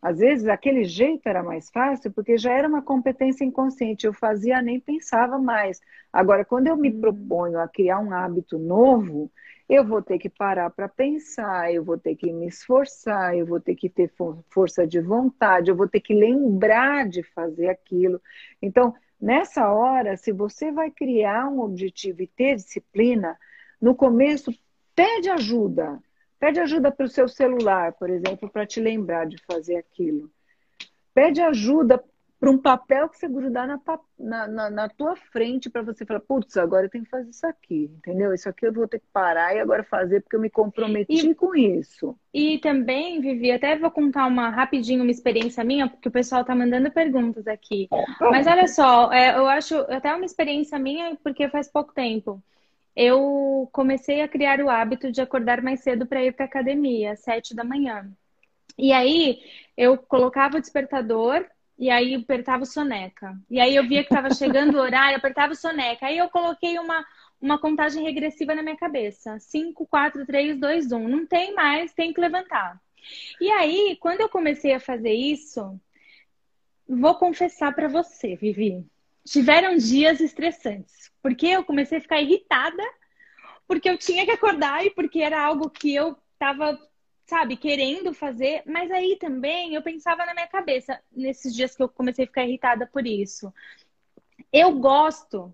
[0.00, 4.62] Às vezes aquele jeito era mais fácil porque já era uma competência inconsciente, eu fazia
[4.62, 5.80] nem pensava mais.
[6.12, 7.00] Agora, quando eu me hum.
[7.00, 9.30] proponho a criar um hábito novo,
[9.68, 13.60] eu vou ter que parar para pensar, eu vou ter que me esforçar, eu vou
[13.60, 14.12] ter que ter
[14.48, 18.20] força de vontade, eu vou ter que lembrar de fazer aquilo.
[18.62, 23.36] Então, nessa hora, se você vai criar um objetivo e ter disciplina,
[23.80, 24.52] no começo,
[24.94, 26.00] pede ajuda.
[26.38, 30.30] Pede ajuda para o seu celular, por exemplo, para te lembrar de fazer aquilo.
[31.14, 32.02] Pede ajuda
[32.38, 36.56] para um papel que você grudar na, na, na tua frente para você falar, putz,
[36.56, 38.34] agora eu tenho que fazer isso aqui, entendeu?
[38.34, 41.34] Isso aqui eu vou ter que parar e agora fazer porque eu me comprometi e,
[41.34, 42.14] com isso.
[42.34, 46.54] E também, Vivi, até vou contar uma rapidinho uma experiência minha, porque o pessoal tá
[46.54, 47.88] mandando perguntas aqui.
[48.20, 52.42] Mas olha só, é, eu acho até uma experiência minha porque faz pouco tempo
[52.96, 57.20] eu comecei a criar o hábito de acordar mais cedo para ir para academia, às
[57.20, 58.10] sete da manhã.
[58.78, 59.42] E aí
[59.76, 61.46] eu colocava o despertador
[61.78, 63.38] e aí apertava o soneca.
[63.50, 66.06] E aí eu via que estava chegando o horário, apertava o soneca.
[66.06, 67.04] Aí eu coloquei uma,
[67.38, 69.38] uma contagem regressiva na minha cabeça.
[69.38, 71.08] 5, 4, 3, 2, 1.
[71.08, 72.80] Não tem mais, tem que levantar.
[73.40, 75.78] E aí, quando eu comecei a fazer isso,
[76.88, 78.86] vou confessar para você, Vivi
[79.26, 82.82] tiveram dias estressantes, porque eu comecei a ficar irritada,
[83.66, 86.78] porque eu tinha que acordar e porque era algo que eu estava,
[87.26, 91.88] sabe, querendo fazer, mas aí também eu pensava na minha cabeça, nesses dias que eu
[91.88, 93.52] comecei a ficar irritada por isso.
[94.52, 95.52] Eu gosto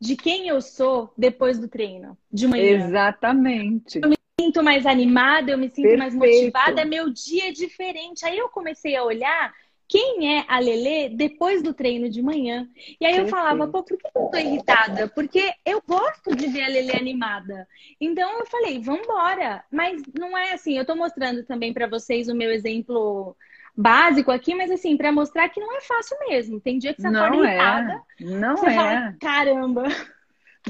[0.00, 2.86] de quem eu sou depois do treino, de manhã.
[2.86, 4.00] Exatamente.
[4.02, 5.98] Eu me sinto mais animada, eu me sinto Perfeito.
[5.98, 8.24] mais motivada, meu dia é diferente.
[8.24, 9.54] Aí eu comecei a olhar
[9.92, 12.66] quem é a Lelê depois do treino de manhã.
[12.98, 15.06] E aí eu falava, pô, por que eu tô irritada?
[15.06, 17.68] Porque eu gosto de ver a Lelê animada.
[18.00, 19.62] Então eu falei, vambora.
[19.70, 23.36] Mas não é assim, eu tô mostrando também para vocês o meu exemplo
[23.76, 26.58] básico aqui, mas assim, para mostrar que não é fácil mesmo.
[26.58, 27.50] Tem dia que você não acorda é.
[27.50, 28.02] irritada.
[28.18, 28.74] Não você é.
[28.74, 29.82] Fala, Caramba.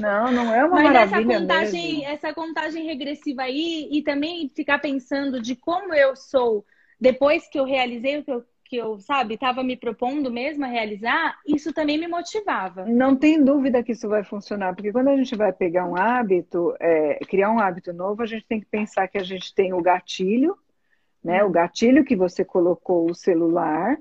[0.01, 2.11] Não, não é uma Mas essa maravilha contagem, mesmo.
[2.11, 6.65] essa contagem regressiva aí e também ficar pensando de como eu sou
[6.99, 10.67] depois que eu realizei o que eu, que eu sabe, estava me propondo mesmo a
[10.67, 12.85] realizar, isso também me motivava.
[12.85, 16.73] Não tem dúvida que isso vai funcionar, porque quando a gente vai pegar um hábito,
[16.79, 19.81] é, criar um hábito novo, a gente tem que pensar que a gente tem o
[19.81, 20.57] gatilho,
[21.23, 21.43] né?
[21.43, 23.95] O gatilho que você colocou o celular,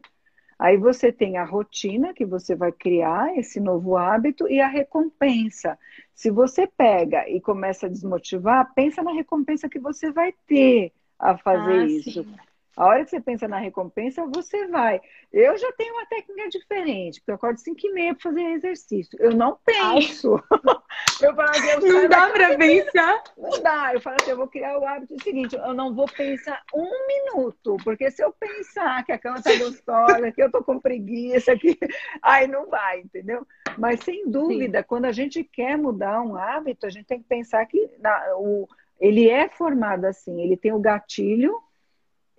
[0.58, 5.78] aí você tem a rotina que você vai criar esse novo hábito e a recompensa.
[6.14, 11.36] Se você pega e começa a desmotivar, pensa na recompensa que você vai ter a
[11.36, 12.24] fazer Ah, isso.
[12.24, 12.51] sim.
[12.76, 15.00] A hora que você pensa na recompensa, você vai.
[15.32, 19.18] Eu já tenho uma técnica diferente, porque eu acordo 5 e meia para fazer exercício.
[19.20, 20.42] Eu não penso.
[21.20, 23.24] Eu falo assim, eu Não dá da pra pensar.
[23.36, 23.94] não dá.
[23.94, 27.76] Eu falo assim, eu vou criar o hábito seguinte, eu não vou pensar um minuto,
[27.84, 31.78] porque se eu pensar que a cama tá gostosa, que eu tô com preguiça, que
[32.22, 33.46] aí não vai, entendeu?
[33.78, 37.64] Mas sem dúvida, quando a gente quer mudar um hábito, a gente tem que pensar
[37.66, 38.68] que na- o,
[39.00, 41.58] ele é formado assim, ele tem o gatilho,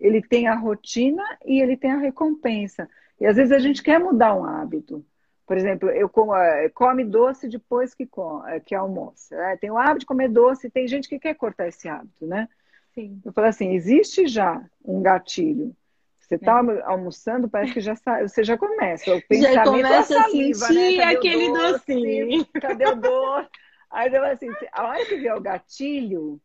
[0.03, 2.89] ele tem a rotina e ele tem a recompensa.
[3.19, 5.03] E às vezes a gente quer mudar um hábito.
[5.47, 8.07] Por exemplo, eu como, eh, come doce depois que,
[8.47, 9.35] eh, que almoça.
[9.35, 9.57] né?
[9.57, 12.49] Tem o hábito de comer doce, tem gente que quer cortar esse hábito, né?
[12.93, 13.21] Sim.
[13.23, 15.75] Eu falo assim, existe já um gatilho.
[16.19, 19.13] Você está almoçando, parece que já sa- você já começa.
[19.15, 21.03] O pensamento começa é a saliva, sentir né?
[21.03, 21.93] Cadê o aquele doce?
[21.93, 22.45] docinho.
[22.61, 23.49] Cadê o doce?
[23.91, 26.41] Aí eu falo assim, a hora que vier o gatilho,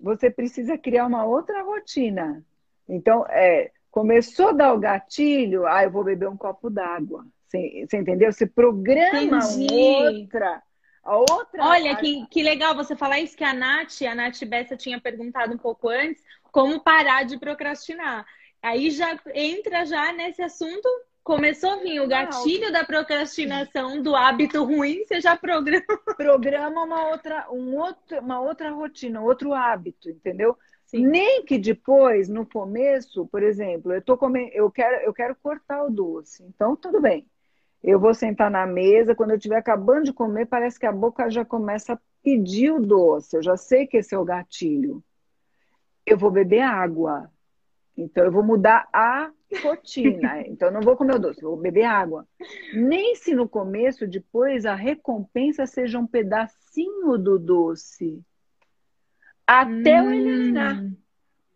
[0.00, 2.44] você precisa criar uma outra rotina.
[2.88, 7.24] Então, é, começou a dar o gatilho, ah, eu vou beber um copo d'água.
[7.46, 8.32] Você, você entendeu?
[8.32, 9.38] Você programa
[9.72, 10.62] outra.
[11.04, 11.64] A outra.
[11.64, 15.00] Olha, a- que, que legal você falar isso que a Nath, a Nath Bessa tinha
[15.00, 18.26] perguntado um pouco antes, como parar de procrastinar.
[18.62, 20.88] Aí já entra já nesse assunto,
[21.22, 25.84] começou a vir o gatilho da procrastinação, do hábito ruim, você já programa.
[26.16, 30.56] programa uma outra, um outro, uma outra rotina, outro hábito, entendeu?
[30.86, 31.04] Sim.
[31.06, 35.84] Nem que depois, no começo, por exemplo, eu tô comendo, eu quero, eu quero cortar
[35.84, 36.44] o doce.
[36.44, 37.26] Então, tudo bem.
[37.82, 41.28] Eu vou sentar na mesa, quando eu estiver acabando de comer, parece que a boca
[41.28, 43.36] já começa a pedir o doce.
[43.36, 45.02] Eu já sei que esse é o gatilho.
[46.04, 47.30] Eu vou beber água.
[47.96, 49.30] Então, eu vou mudar a
[49.62, 50.42] rotina.
[50.46, 52.26] Então, eu não vou comer o doce, eu vou beber água.
[52.72, 58.22] Nem se no começo, depois, a recompensa seja um pedacinho do doce.
[59.46, 60.82] Até eu eliminar.
[60.82, 60.96] Hum,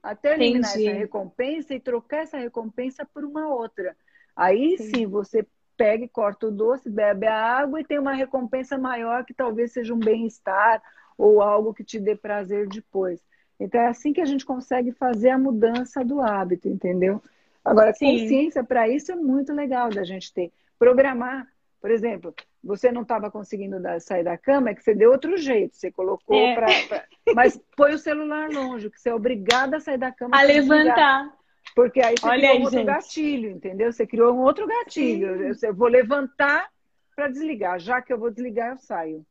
[0.03, 0.89] Até eu eliminar Entendi.
[0.89, 3.97] essa recompensa e trocar essa recompensa por uma outra.
[4.37, 4.91] Aí Sim.
[4.91, 9.25] sim você pega e corta o doce, bebe a água e tem uma recompensa maior
[9.25, 10.83] que talvez seja um bem-estar
[11.17, 13.21] ou algo que te dê prazer depois.
[13.59, 17.23] Então é assim que a gente consegue fazer a mudança do hábito, entendeu?
[17.65, 18.13] Agora, Sim.
[18.13, 20.51] consciência para isso é muito legal da gente ter.
[20.79, 21.47] Programar,
[21.81, 25.37] por exemplo, você não estava conseguindo dar- sair da cama, é que você deu outro
[25.37, 26.55] jeito, você colocou É.
[26.55, 27.05] para.
[27.35, 30.37] Mas põe o celular longe, que você é obrigada a sair da cama.
[30.37, 31.33] a pra levantar.
[31.75, 32.87] Porque aí você Olha criou aí, um outro gente.
[32.87, 33.93] gatilho, entendeu?
[33.93, 35.43] Você criou um outro gatilho.
[35.43, 36.69] Eu, eu vou levantar
[37.15, 37.79] para desligar.
[37.79, 39.25] Já que eu vou desligar, eu saio.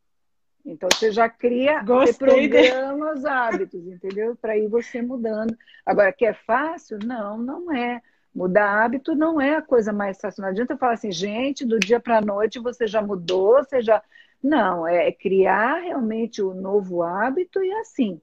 [0.65, 4.35] Então você já cria, você Gostei de- programa os hábitos, entendeu?
[4.35, 5.55] Para ir você mudando.
[5.85, 6.99] Agora, que é fácil?
[7.03, 8.01] Não, não é.
[8.33, 10.41] Mudar hábito não é a coisa mais fácil.
[10.41, 14.01] Não adianta falar assim, gente, do dia para a noite você já mudou, você já.
[14.41, 18.21] Não, é criar realmente o novo hábito e assim.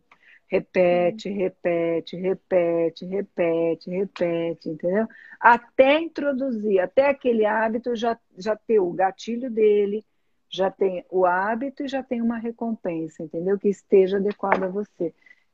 [0.49, 5.09] Repete, repete, repete, repete, repete, entendeu?
[5.41, 10.05] Até introduzir, até aquele hábito já, já ter o gatilho dele,
[10.49, 13.59] já tem o hábito e já tem uma recompensa, entendeu?
[13.59, 15.13] Que esteja adequado a você.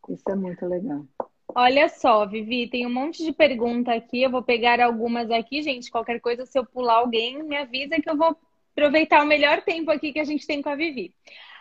[0.09, 1.07] Isso é muito legal.
[1.55, 4.23] Olha só, Vivi, tem um monte de pergunta aqui.
[4.23, 5.91] Eu vou pegar algumas aqui, gente.
[5.91, 8.37] Qualquer coisa, se eu pular alguém, me avisa que eu vou
[8.73, 11.15] aproveitar o melhor tempo aqui que a gente tem com a Vivi.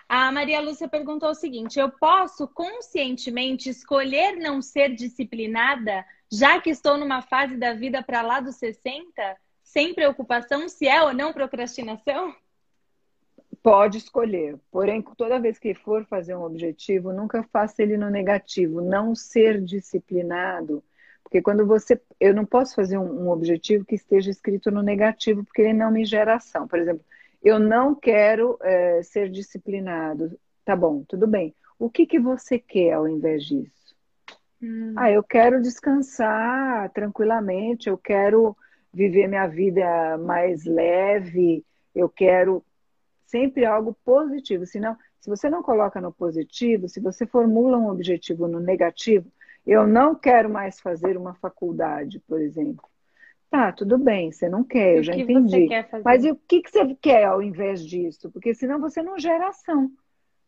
[0.08, 6.70] A Maria Lúcia perguntou o seguinte: eu posso conscientemente escolher não ser disciplinada, já que
[6.70, 11.34] estou numa fase da vida para lá dos 60, sem preocupação se é ou não
[11.34, 12.34] procrastinação?
[13.64, 18.82] Pode escolher, porém, toda vez que for fazer um objetivo, nunca faça ele no negativo,
[18.82, 20.84] não ser disciplinado.
[21.24, 22.02] Porque quando você.
[22.20, 25.92] Eu não posso fazer um, um objetivo que esteja escrito no negativo, porque ele não
[25.92, 26.68] me gera ação.
[26.68, 27.06] Por exemplo,
[27.44, 30.38] eu não quero é, ser disciplinado.
[30.66, 31.56] Tá bom, tudo bem.
[31.78, 33.96] O que, que você quer ao invés disso?
[34.62, 34.94] Hum.
[34.96, 38.56] Ah, eu quero descansar tranquilamente, eu quero
[38.94, 41.64] viver minha vida mais leve,
[41.96, 42.64] eu quero
[43.32, 44.66] sempre algo positivo.
[44.66, 49.32] Senão, se você não coloca no positivo, se você formula um objetivo no negativo,
[49.66, 52.84] eu não quero mais fazer uma faculdade, por exemplo.
[53.50, 55.68] Tá, tudo bem, você não quer, eu já entendi.
[56.06, 58.30] Mas e o que, que você quer ao invés disso?
[58.32, 59.92] Porque senão você não gera ação.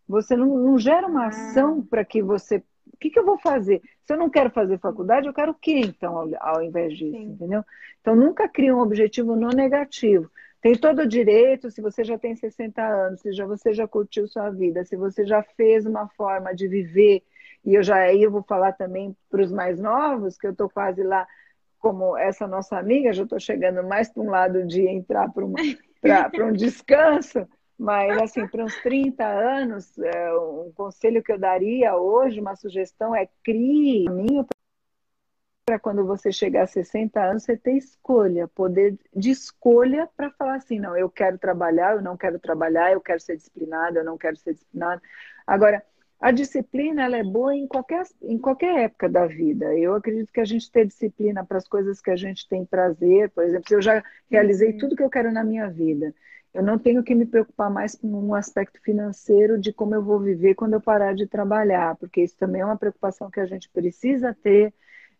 [0.07, 1.87] Você não, não gera uma ação ah.
[1.89, 2.63] para que você.
[2.93, 3.81] O que, que eu vou fazer?
[4.05, 7.17] Se eu não quero fazer faculdade, eu quero o quê, então, ao, ao invés disso?
[7.17, 7.31] Sim.
[7.31, 7.63] Entendeu?
[7.99, 10.29] Então, nunca cria um objetivo no negativo.
[10.63, 14.25] Tem todo o direito, se você já tem 60 anos, se já, você já curtiu
[14.29, 17.21] sua vida, se você já fez uma forma de viver,
[17.65, 20.69] e eu já aí eu vou falar também para os mais novos, que eu estou
[20.69, 21.27] quase lá,
[21.79, 25.43] como essa nossa amiga, já estou chegando mais para um lado de entrar para
[26.45, 27.45] um descanso,
[27.77, 33.13] mas assim, para uns 30 anos, é, um conselho que eu daria hoje, uma sugestão
[33.13, 34.45] é crie caminho
[35.65, 40.55] para quando você chegar a 60 anos, você ter escolha, poder de escolha para falar
[40.55, 44.17] assim, não, eu quero trabalhar, eu não quero trabalhar, eu quero ser disciplinado, eu não
[44.17, 45.01] quero ser disciplinado.
[45.47, 45.83] Agora,
[46.19, 49.77] a disciplina ela é boa em qualquer, em qualquer época da vida.
[49.77, 53.29] Eu acredito que a gente ter disciplina para as coisas que a gente tem prazer,
[53.31, 54.77] por exemplo, se eu já realizei uhum.
[54.77, 56.13] tudo que eu quero na minha vida,
[56.53, 60.19] eu não tenho que me preocupar mais com um aspecto financeiro de como eu vou
[60.19, 63.69] viver quando eu parar de trabalhar, porque isso também é uma preocupação que a gente
[63.69, 64.73] precisa ter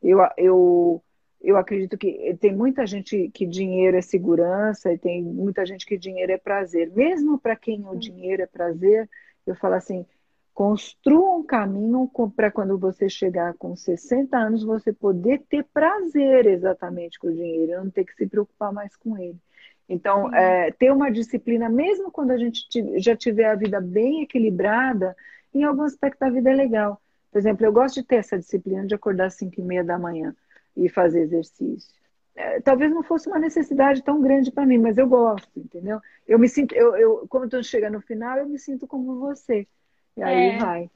[0.03, 1.03] eu, eu,
[1.41, 5.97] eu acredito que tem muita gente que dinheiro é segurança e tem muita gente que
[5.97, 6.91] dinheiro é prazer.
[6.91, 9.09] Mesmo para quem o dinheiro é prazer,
[9.47, 10.05] eu falo assim,
[10.53, 17.17] construa um caminho para quando você chegar com 60 anos, você poder ter prazer exatamente
[17.17, 19.39] com o dinheiro, não ter que se preocupar mais com ele.
[19.87, 22.65] Então, é, ter uma disciplina, mesmo quando a gente
[22.99, 25.15] já tiver a vida bem equilibrada,
[25.53, 27.01] em algum aspecto da vida é legal.
[27.33, 29.97] Por exemplo, eu gosto de ter essa disciplina de acordar às 5 e meia da
[29.97, 30.35] manhã
[30.77, 31.91] e fazer exercício.
[32.35, 35.99] É, talvez não fosse uma necessidade tão grande para mim, mas eu gosto, entendeu?
[36.27, 39.67] Eu me sinto, eu, eu quando chegando no final, eu me sinto como você.
[40.15, 40.57] E aí é.
[40.57, 40.91] vai.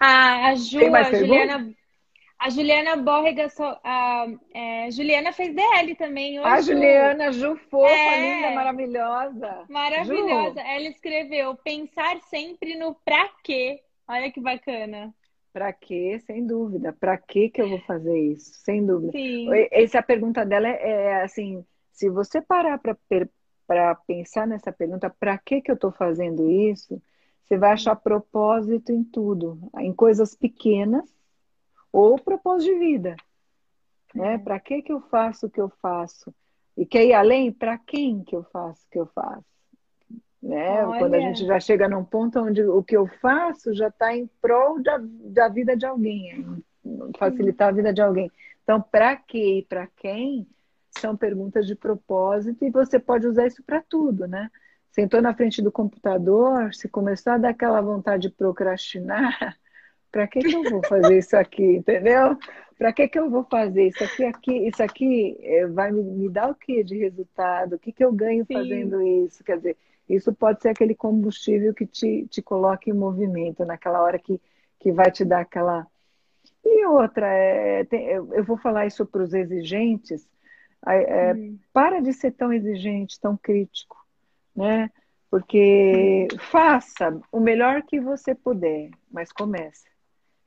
[0.00, 1.74] A, a Ju, a Juliana,
[2.36, 3.46] a Juliana Borrega,
[3.84, 6.40] a, é, Juliana fez DL também.
[6.40, 9.64] Hoje, a Juliana, Ju, fofa, é, linda, maravilhosa.
[9.68, 10.60] Maravilhosa.
[10.60, 10.66] Ju.
[10.66, 13.80] Ela escreveu: pensar sempre no pra quê.
[14.08, 15.14] Olha que bacana.
[15.52, 16.20] Para quê?
[16.26, 16.92] Sem dúvida.
[16.92, 18.52] Para que que eu vou fazer isso?
[18.54, 19.12] Sem dúvida.
[19.12, 19.48] Sim.
[19.70, 25.36] Essa é pergunta dela é, é assim, se você parar para pensar nessa pergunta, para
[25.38, 27.00] que que eu estou fazendo isso?
[27.44, 31.12] Você vai achar propósito em tudo, em coisas pequenas
[31.92, 33.16] ou propósito de vida.
[34.14, 34.36] Né?
[34.36, 34.44] Uhum.
[34.44, 36.32] Para que que eu faço o que eu faço?
[36.76, 37.52] E quer ir além?
[37.52, 39.44] Para quem que eu faço o que eu faço?
[40.42, 40.86] Né?
[40.98, 44.26] Quando a gente já chega num ponto onde o que eu faço já está em
[44.40, 46.62] prol da, da vida de alguém,
[47.18, 48.30] facilitar a vida de alguém.
[48.62, 50.46] Então, para que e para quem
[50.90, 54.50] são perguntas de propósito e você pode usar isso para tudo, né?
[54.90, 59.56] Sentou na frente do computador, se começar a dar aquela vontade de procrastinar,
[60.10, 62.36] para que, que eu vou fazer isso aqui, entendeu?
[62.76, 64.24] Para que, que eu vou fazer isso aqui?
[64.24, 67.74] aqui isso aqui eh, vai me, me dar o que de resultado?
[67.74, 68.54] O que, que eu ganho Sim.
[68.54, 69.44] fazendo isso?
[69.44, 69.76] Quer dizer,
[70.10, 74.40] isso pode ser aquele combustível que te, te coloca em movimento, naquela hora que,
[74.78, 75.86] que vai te dar aquela.
[76.64, 80.28] E outra, é, tem, eu vou falar isso para os exigentes,
[80.86, 81.58] é, hum.
[81.72, 83.96] para de ser tão exigente, tão crítico,
[84.54, 84.90] né?
[85.30, 86.38] Porque hum.
[86.50, 89.88] faça o melhor que você puder, mas comece.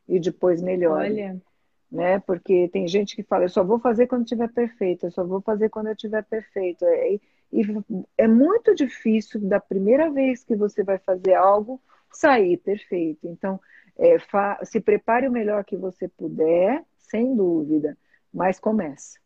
[0.07, 1.11] E depois melhore.
[1.11, 1.41] Olha.
[1.89, 2.19] Né?
[2.19, 5.39] Porque tem gente que fala, eu só vou fazer quando estiver perfeito, eu só vou
[5.39, 6.83] fazer quando eu estiver perfeito.
[6.83, 7.21] E,
[7.53, 7.63] e
[8.17, 11.79] é muito difícil, da primeira vez que você vai fazer algo,
[12.11, 13.27] sair perfeito.
[13.27, 13.59] Então,
[13.97, 14.17] é,
[14.65, 17.95] se prepare o melhor que você puder, sem dúvida,
[18.33, 19.19] mas comece.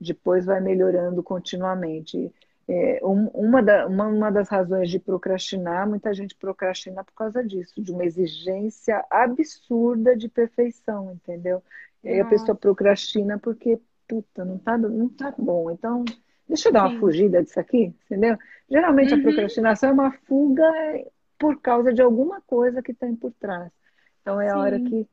[0.00, 2.32] Depois vai melhorando continuamente.
[2.68, 7.42] É, um, uma, da, uma, uma, das razões de procrastinar, muita gente procrastina por causa
[7.42, 11.60] disso, de uma exigência absurda de perfeição, entendeu?
[12.04, 15.70] E aí a pessoa procrastina porque, puta, não tá, não tá bom.
[15.70, 16.04] Então,
[16.52, 16.98] Deixa eu dar uma Sim.
[16.98, 18.36] fugida disso aqui, entendeu?
[18.70, 19.20] Geralmente uhum.
[19.20, 20.70] a procrastinação é uma fuga
[21.38, 23.72] por causa de alguma coisa que tem por trás.
[24.20, 25.08] Então é a hora que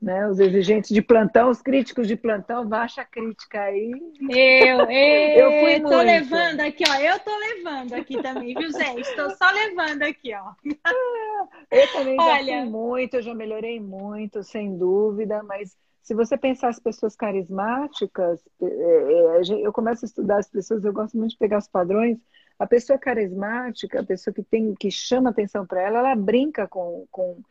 [0.00, 3.90] né, os exigentes de plantão, os críticos de plantão, baixa a crítica aí.
[4.30, 6.06] Eu, eu, eu fui tô muito.
[6.06, 6.94] levando aqui, ó.
[6.94, 9.00] Eu tô levando aqui também, viu, gente?
[9.00, 10.52] Estou só levando aqui, ó.
[11.72, 12.60] Eu também já Olha...
[12.60, 15.76] fui muito, eu já melhorei muito, sem dúvida, mas
[16.08, 20.90] se você pensar as pessoas carismáticas, é, é, eu começo a estudar as pessoas, eu
[20.90, 22.16] gosto muito de pegar os padrões.
[22.58, 27.06] A pessoa carismática, a pessoa que tem que chama atenção para ela, ela brinca com,
[27.10, 27.42] com,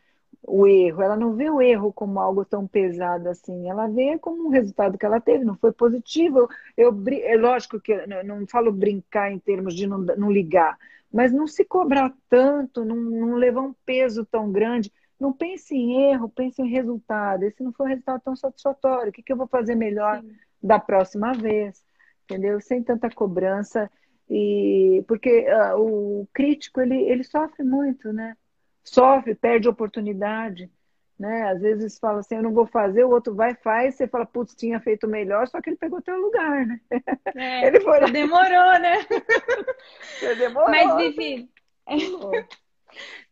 [0.42, 4.48] o erro, ela não vê o erro como algo tão pesado assim, ela vê como
[4.48, 6.50] um resultado que ela teve, não foi positivo.
[6.76, 6.92] Eu
[7.22, 10.80] é lógico que eu não falo brincar em termos de não, não ligar,
[11.14, 14.92] mas não se cobrar tanto, não, não levar um peso tão grande.
[15.20, 17.44] Não pense em erro, pense em resultado.
[17.44, 19.10] Esse não foi um resultado tão satisfatório.
[19.10, 20.32] O que, que eu vou fazer melhor Sim.
[20.62, 21.84] da próxima vez?
[22.26, 22.62] Entendeu?
[22.62, 23.90] Sem tanta cobrança.
[24.30, 28.36] E porque uh, o crítico ele, ele sofre muito, né?
[28.84, 30.70] Sofre, perde oportunidade,
[31.18, 31.50] né?
[31.50, 34.54] Às vezes fala assim, eu não vou fazer, o outro vai faz, você fala, putz,
[34.54, 36.80] tinha feito melhor, só que ele pegou teu lugar, né?
[37.36, 38.00] É, ele foi...
[38.12, 38.98] demorou, né?
[40.38, 40.70] demorou.
[40.70, 41.50] Mas Vivi,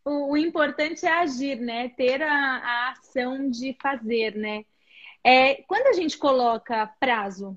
[0.04, 1.88] o, o, importante é agir, né?
[1.90, 4.64] Ter a, a ação de fazer, né?
[5.24, 7.56] É, quando a gente coloca prazo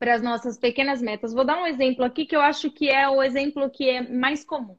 [0.00, 1.34] para as nossas pequenas metas.
[1.34, 4.42] Vou dar um exemplo aqui que eu acho que é o exemplo que é mais
[4.42, 4.76] comum.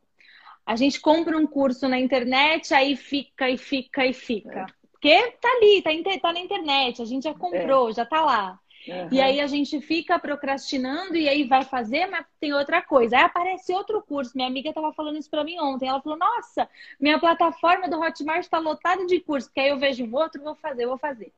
[0.66, 4.62] A gente compra um curso na internet, aí fica e fica e fica.
[4.62, 4.66] É.
[4.92, 7.94] Porque tá ali, tá, tá, na internet, a gente já comprou, é.
[7.94, 8.60] já tá lá.
[8.88, 9.10] Uhum.
[9.12, 13.18] E aí a gente fica procrastinando e aí vai fazer, mas tem outra coisa.
[13.18, 14.32] Aí aparece outro curso.
[14.36, 15.88] Minha amiga estava falando isso para mim ontem.
[15.88, 16.68] Ela falou: Nossa,
[17.00, 19.48] minha plataforma do Hotmart está lotada de curso.
[19.48, 21.32] Porque aí eu vejo um outro, vou fazer, vou fazer.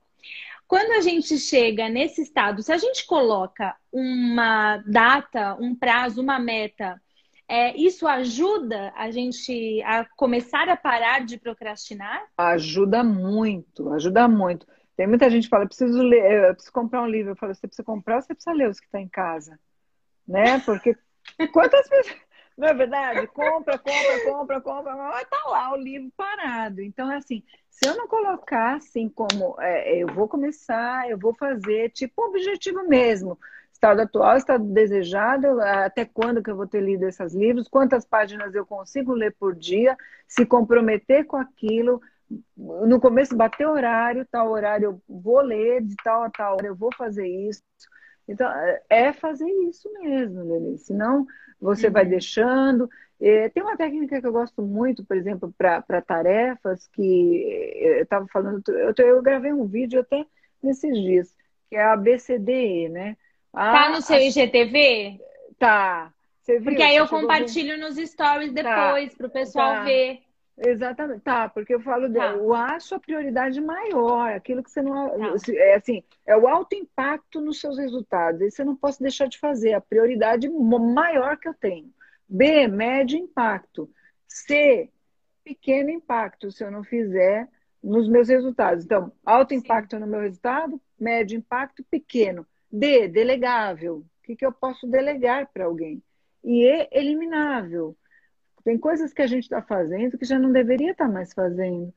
[0.68, 6.40] Quando a gente chega nesse estado, se a gente coloca uma data, um prazo, uma
[6.40, 7.00] meta,
[7.48, 12.24] é, isso ajuda a gente a começar a parar de procrastinar?
[12.38, 14.66] Ajuda muito, ajuda muito.
[14.96, 17.32] Tem muita gente que fala, preciso ler, preciso comprar um livro.
[17.32, 19.60] Eu falo, você precisa comprar, você precisa ler os que estão tá em casa.
[20.28, 20.60] Né?
[20.60, 20.96] Porque
[21.52, 22.18] quantas pessoas.
[22.56, 23.26] Não é verdade?
[23.28, 26.82] Compra, compra, compra, compra, mas tá lá o livro parado.
[26.82, 31.34] Então, é assim, se eu não colocar assim como é, eu vou começar, eu vou
[31.34, 33.40] fazer, tipo objetivo mesmo.
[33.72, 38.54] Estado atual, estado desejado, até quando que eu vou ter lido esses livros, quantas páginas
[38.54, 42.02] eu consigo ler por dia, se comprometer com aquilo,
[42.56, 46.76] no começo bater horário, tal horário eu vou ler, de tal a tal hora eu
[46.76, 47.62] vou fazer isso.
[48.28, 48.50] Então,
[48.90, 50.78] é fazer isso mesmo, Lili.
[50.78, 51.26] Senão,
[51.60, 51.94] você uhum.
[51.94, 52.90] vai deixando.
[53.20, 58.28] É, tem uma técnica que eu gosto muito, por exemplo, para tarefas, que eu estava
[58.28, 60.26] falando, eu, eu, gravei um vídeo até
[60.62, 61.36] nesses dias,
[61.70, 63.18] que é a BCDE, né?
[63.54, 65.20] A, tá no seu IGTV?
[65.60, 66.12] Tá.
[66.42, 66.66] Você viu?
[66.66, 68.62] Porque aí eu compartilho nos stories tá.
[68.62, 69.18] depois, tá.
[69.18, 69.84] para o pessoal tá.
[69.84, 70.20] ver.
[70.58, 72.34] Exatamente, tá, porque eu falo, tá.
[72.34, 75.10] eu acho a prioridade maior, aquilo que você não.
[75.10, 75.54] Tá.
[75.56, 78.42] É assim, é o alto impacto nos seus resultados.
[78.42, 81.92] Isso eu não posso deixar de fazer, a prioridade maior que eu tenho.
[82.30, 83.90] B, médio impacto.
[84.28, 84.90] C,
[85.44, 87.50] pequeno impacto, se eu não fizer
[87.84, 88.86] nos meus resultados.
[88.86, 92.46] Então, alto impacto no meu resultado, médio impacto, pequeno.
[92.72, 93.98] D, delegável.
[93.98, 96.02] O que, que eu posso delegar para alguém?
[96.44, 97.96] E E, eliminável
[98.64, 101.94] tem coisas que a gente está fazendo que já não deveria estar tá mais fazendo.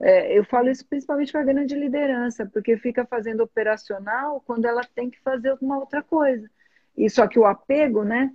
[0.00, 4.82] É, eu falo isso principalmente para a grande liderança, porque fica fazendo operacional quando ela
[4.94, 6.48] tem que fazer alguma outra coisa.
[6.96, 8.32] E só que o apego, né?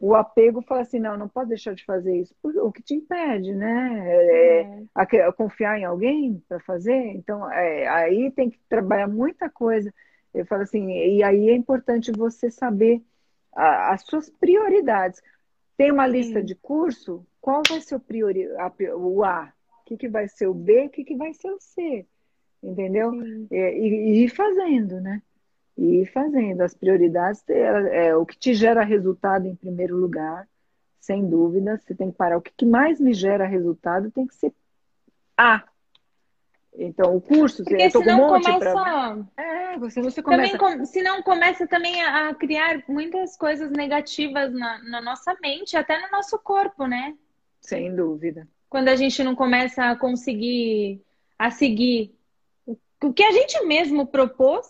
[0.00, 2.34] O apego fala assim, não, não pode deixar de fazer isso.
[2.42, 4.04] O que te impede, né?
[4.06, 4.82] É, é.
[4.94, 7.12] A, a confiar em alguém para fazer.
[7.14, 9.92] Então, é, aí tem que trabalhar muita coisa.
[10.34, 13.02] Eu falo assim, e aí é importante você saber
[13.54, 15.22] a, as suas prioridades.
[15.76, 19.52] Tem uma lista de curso, qual vai ser o, priori, a, o A?
[19.82, 20.86] O que, que vai ser o B?
[20.86, 22.06] O que, que vai ser o C?
[22.62, 23.12] Entendeu?
[23.50, 25.22] É, e, e ir fazendo, né?
[25.76, 26.62] E ir fazendo.
[26.62, 30.48] As prioridades é, é, o que te gera resultado em primeiro lugar,
[30.98, 31.78] sem dúvida.
[31.78, 32.38] Você tem que parar.
[32.38, 34.52] O que, que mais me gera resultado tem que ser
[35.36, 35.62] A.
[36.78, 38.72] Então, o curso, Porque eu tô com um monte começa...
[38.72, 39.18] pra...
[39.36, 40.58] É, você, você começa...
[40.58, 45.98] Também, se não começa também a criar muitas coisas negativas na, na nossa mente, até
[46.00, 47.14] no nosso corpo, né?
[47.60, 48.46] Sem dúvida.
[48.68, 51.00] Quando a gente não começa a conseguir
[51.38, 52.14] a seguir
[53.02, 54.66] o que a gente mesmo propôs,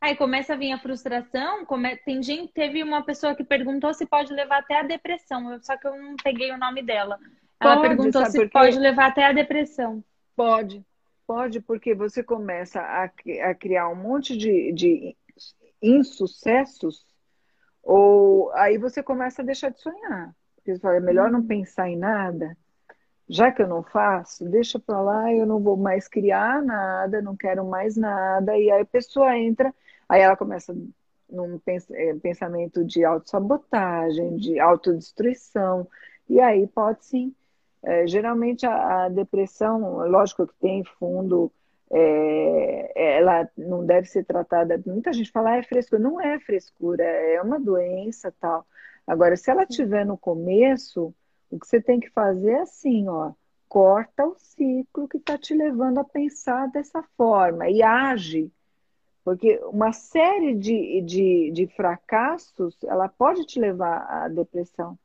[0.00, 1.64] aí começa a vir a frustração.
[1.64, 1.96] Come...
[1.96, 5.86] Tem gente, teve uma pessoa que perguntou se pode levar até a depressão, só que
[5.86, 7.18] eu não peguei o nome dela.
[7.60, 10.02] Ela pode, perguntou se pode levar até a depressão.
[10.36, 10.84] Pode,
[11.28, 15.14] Pode, porque você começa a, a criar um monte de, de
[15.82, 17.04] insucessos,
[17.82, 20.34] ou aí você começa a deixar de sonhar.
[20.56, 21.46] Porque você fala, é melhor não uhum.
[21.46, 22.56] pensar em nada,
[23.28, 27.36] já que eu não faço, deixa para lá, eu não vou mais criar nada, não
[27.36, 29.74] quero mais nada, e aí a pessoa entra,
[30.08, 30.74] aí ela começa
[31.28, 31.60] num
[31.92, 35.86] é, pensamento de autossabotagem, de autodestruição,
[36.26, 37.34] e aí pode sim
[37.82, 41.52] é, geralmente a, a, depressão, lógico que tem fundo,
[41.90, 44.80] é, ela não deve ser tratada.
[44.86, 46.02] Muita gente fala, ah, é frescura.
[46.02, 48.66] Não é frescura, é uma doença tal.
[49.06, 51.14] Agora, se ela tiver no começo,
[51.50, 53.32] o que você tem que fazer é assim, ó,
[53.68, 58.50] corta o ciclo que está te levando a pensar dessa forma e age.
[59.24, 64.98] Porque uma série de, de, de fracassos, ela pode te levar à depressão.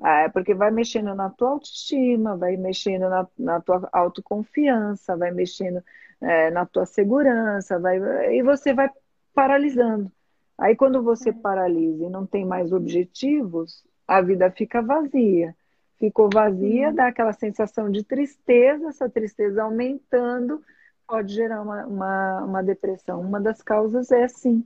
[0.00, 5.82] Ah, porque vai mexendo na tua autoestima, vai mexendo na, na tua autoconfiança, vai mexendo
[6.20, 7.98] é, na tua segurança, vai,
[8.34, 8.90] e você vai
[9.34, 10.12] paralisando.
[10.58, 11.32] Aí quando você é.
[11.32, 15.54] paralisa e não tem mais objetivos, a vida fica vazia.
[15.98, 20.62] Ficou vazia, dá aquela sensação de tristeza, essa tristeza aumentando
[21.06, 23.20] pode gerar uma, uma, uma depressão.
[23.20, 24.64] Uma das causas é sim,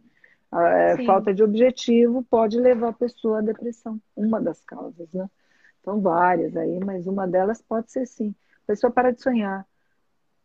[0.50, 4.00] a é, falta de objetivo pode levar a pessoa à depressão.
[4.16, 5.28] Uma das causas, né?
[5.84, 8.34] São várias aí, mas uma delas pode ser sim.
[8.64, 9.64] A pessoa para de sonhar.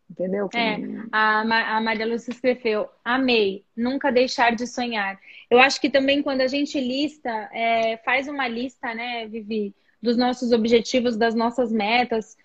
[0.08, 0.48] Entendeu?
[0.54, 0.76] É,
[1.10, 5.18] a, a Maria Lúcia escreveu, amei, nunca deixar de sonhar.
[5.50, 10.16] Eu acho que também quando a gente lista, é, faz uma lista, né, Vivi, dos
[10.16, 12.36] nossos objetivos, das nossas metas,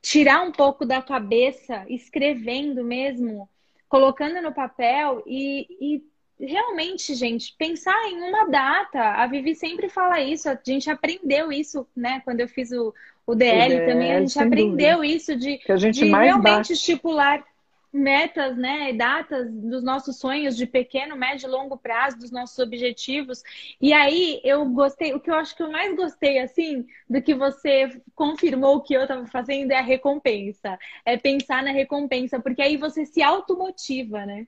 [0.00, 3.50] tirar um pouco da cabeça, escrevendo mesmo,
[3.88, 6.02] colocando no papel e, e
[6.40, 9.00] realmente, gente, pensar em uma data.
[9.00, 12.20] A Vivi sempre fala isso, a gente aprendeu isso, né?
[12.24, 12.94] Quando eu fiz o,
[13.26, 15.14] o DL, o DL também, a gente aprendeu dúvida.
[15.14, 15.58] isso de,
[15.90, 16.72] de realmente bate.
[16.72, 17.44] estipular
[17.92, 23.42] metas, né, datas dos nossos sonhos de pequeno, médio e longo prazo, dos nossos objetivos.
[23.80, 27.34] E aí eu gostei, o que eu acho que eu mais gostei, assim, do que
[27.34, 30.78] você confirmou que eu estava fazendo é a recompensa.
[31.04, 34.46] É pensar na recompensa, porque aí você se automotiva, né?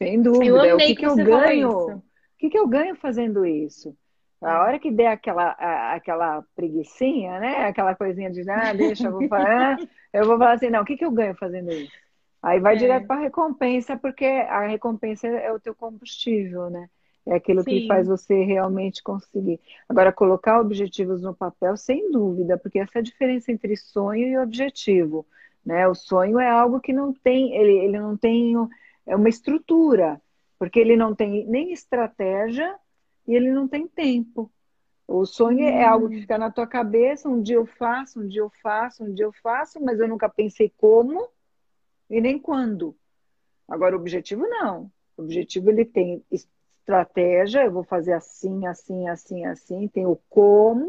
[0.00, 0.66] Sem dúvida.
[0.66, 1.70] Eu o que, que, eu ganho?
[1.70, 2.02] O
[2.38, 3.94] que, que eu ganho fazendo isso?
[4.40, 5.50] A hora que der aquela,
[5.92, 7.66] aquela preguiçinha, né?
[7.66, 9.76] Aquela coisinha de, ah, deixa, eu vou falar.
[10.12, 11.92] eu vou falar assim, não, o que, que eu ganho fazendo isso?
[12.42, 12.78] Aí vai é.
[12.78, 16.88] direto para a recompensa, porque a recompensa é o teu combustível, né?
[17.26, 17.70] É aquilo Sim.
[17.70, 19.60] que faz você realmente conseguir.
[19.86, 24.38] Agora, colocar objetivos no papel, sem dúvida, porque essa é a diferença entre sonho e
[24.38, 25.26] objetivo.
[25.62, 25.86] Né?
[25.86, 28.56] O sonho é algo que não tem, ele, ele não tem
[29.10, 30.22] é uma estrutura,
[30.56, 32.78] porque ele não tem nem estratégia
[33.26, 34.50] e ele não tem tempo.
[35.06, 35.68] O sonho hum.
[35.68, 36.20] é algo que hum.
[36.20, 39.32] fica na tua cabeça, um dia eu faço, um dia eu faço, um dia eu
[39.42, 41.28] faço, mas eu nunca pensei como
[42.08, 42.96] e nem quando.
[43.68, 44.90] Agora, o objetivo não.
[45.16, 50.88] O objetivo ele tem estratégia, eu vou fazer assim, assim, assim, assim, tem o como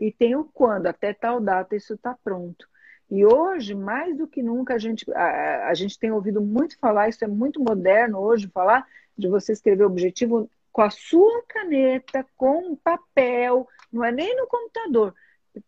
[0.00, 2.68] e tem o quando, até tal data isso está pronto.
[3.10, 7.08] E hoje, mais do que nunca, a gente, a, a, gente tem ouvido muito falar,
[7.08, 8.86] isso é muito moderno hoje, falar
[9.16, 14.46] de você escrever o objetivo com a sua caneta, com papel, não é nem no
[14.46, 15.14] computador,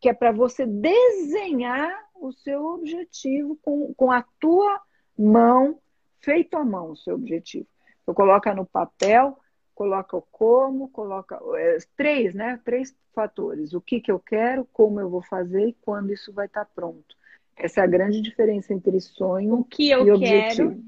[0.00, 4.80] que é para você desenhar o seu objetivo com, com a tua
[5.16, 5.78] mão,
[6.20, 7.66] feito à mão o seu objetivo.
[8.02, 9.38] Então, coloca no papel,
[9.74, 12.60] coloca o como, coloca é, três, né?
[12.64, 13.74] Três fatores.
[13.74, 17.16] O que, que eu quero, como eu vou fazer e quando isso vai estar pronto.
[17.56, 20.70] Essa é a grande diferença entre sonho o que eu e objetivo.
[20.70, 20.84] Quero,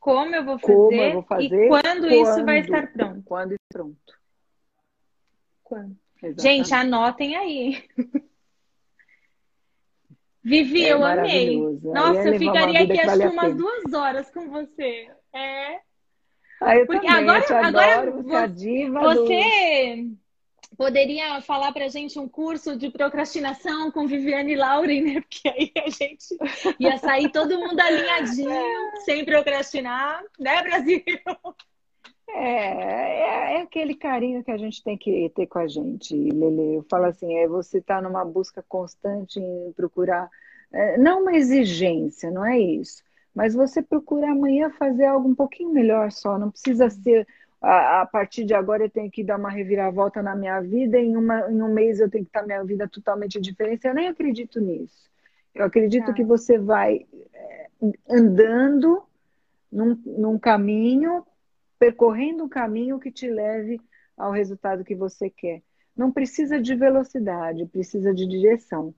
[0.00, 3.22] como eu vou fazer, como eu vou fazer e quando, quando isso vai estar pronto.
[3.24, 4.18] Quando pronto.
[5.62, 5.96] Quando.
[6.38, 7.84] Gente, anotem aí.
[10.42, 11.58] Vivi, é eu amei.
[11.82, 15.10] Nossa, eu ficaria aqui acho que umas duas horas com você.
[15.32, 15.80] É.
[16.60, 20.06] Ah, eu Porque também, agora, eu agora você, é você.
[20.76, 25.20] Poderia falar pra gente um curso de procrastinação com Viviane Lauren, né?
[25.20, 26.36] Porque aí a gente
[26.78, 28.96] ia sair todo mundo alinhadinho, é.
[29.04, 31.02] sem procrastinar, né, Brasil?
[32.30, 36.76] É, é, é, aquele carinho que a gente tem que ter com a gente, Lele.
[36.76, 40.28] Eu falo assim, é você estar tá numa busca constante em procurar,
[40.72, 43.02] é, não uma exigência, não é isso,
[43.34, 47.26] mas você procura amanhã fazer algo um pouquinho melhor só, não precisa ser
[47.60, 51.16] a, a partir de agora eu tenho que dar uma reviravolta na minha vida, em,
[51.16, 53.86] uma, em um mês eu tenho que estar minha vida totalmente diferente.
[53.86, 55.08] Eu nem acredito nisso.
[55.54, 57.66] Eu acredito que você vai é,
[58.08, 59.02] andando
[59.72, 61.24] num, num caminho
[61.78, 63.80] percorrendo um caminho que te leve
[64.16, 65.62] ao resultado que você quer.
[65.96, 68.94] Não precisa de velocidade, precisa de direção.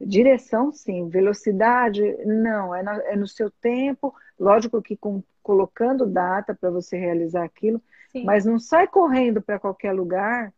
[0.00, 1.08] Direção, sim.
[1.08, 2.74] Velocidade, não.
[2.74, 4.14] É, na, é no seu tempo.
[4.38, 7.82] Lógico que com, colocando data para você realizar aquilo,
[8.12, 8.24] sim.
[8.24, 10.52] mas não sai correndo para qualquer lugar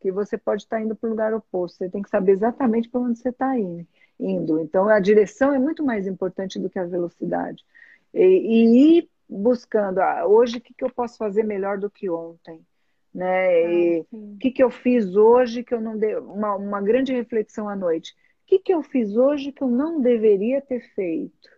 [0.00, 1.78] que você pode estar tá indo para o lugar oposto.
[1.78, 4.60] Você tem que saber exatamente para onde você está indo.
[4.60, 7.64] Então, a direção é muito mais importante do que a velocidade.
[8.14, 12.08] E, e ir buscando, ah, hoje o que, que eu posso fazer melhor do que
[12.08, 12.60] ontem?
[13.12, 13.98] Né?
[14.00, 16.16] Ah, o que, que eu fiz hoje que eu não dei.
[16.16, 18.12] Uma, uma grande reflexão à noite.
[18.12, 21.50] O que, que eu fiz hoje que eu não deveria ter feito?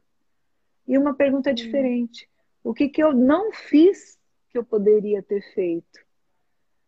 [0.89, 2.29] E uma pergunta diferente.
[2.65, 4.19] O que, que eu não fiz
[4.51, 6.01] que eu poderia ter feito?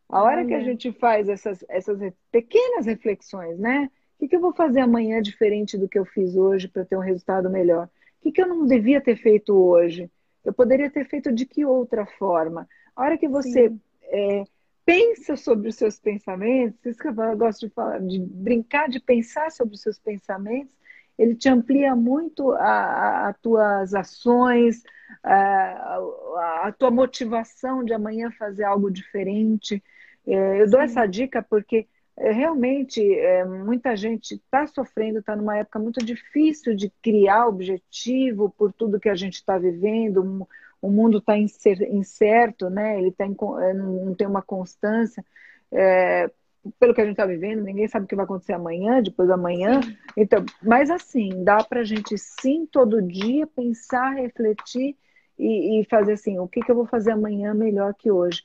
[0.08, 1.98] A hora que a gente faz essas, essas
[2.30, 3.88] pequenas reflexões, né?
[4.22, 7.00] que, que eu vou fazer amanhã diferente do que eu fiz hoje para ter um
[7.00, 7.86] resultado melhor?
[7.86, 10.08] O que, que eu não devia ter feito hoje?
[10.44, 12.68] Eu poderia ter feito de que outra forma?
[12.94, 13.72] A hora que você
[14.04, 14.44] é,
[14.84, 19.50] pensa sobre os seus pensamentos, isso que eu gosto de falar, de brincar, de pensar
[19.50, 20.76] sobre os seus pensamentos,
[21.18, 24.82] ele te amplia muito as tuas ações,
[25.22, 29.82] a, a, a, tua motivação de amanhã fazer algo diferente.
[30.26, 30.86] É, eu dou Sim.
[30.86, 31.86] essa dica porque
[32.16, 38.50] é, realmente é, muita gente está sofrendo, está numa época muito difícil de criar objetivo
[38.50, 40.46] por tudo que a gente está vivendo.
[40.80, 42.98] O mundo está incerto, né?
[42.98, 45.24] Ele tá em, é, não tem uma constância.
[45.70, 46.30] É,
[46.78, 49.36] pelo que a gente está vivendo, ninguém sabe o que vai acontecer amanhã, depois da
[49.36, 49.80] manhã.
[50.16, 54.96] Então, mas assim, dá para a gente sim todo dia pensar, refletir
[55.38, 58.42] e, e, fazer assim, o que, que eu vou fazer amanhã melhor que hoje.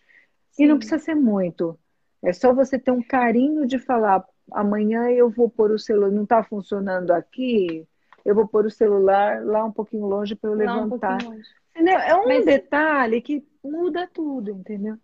[0.51, 0.63] Sim.
[0.63, 1.77] E não precisa ser muito.
[2.23, 6.23] É só você ter um carinho de falar, amanhã eu vou pôr o celular, não
[6.23, 7.87] está funcionando aqui,
[8.25, 11.19] eu vou pôr o celular lá um pouquinho longe para eu levantar.
[11.23, 12.45] Um é um Mas...
[12.45, 14.97] detalhe que muda tudo, entendeu?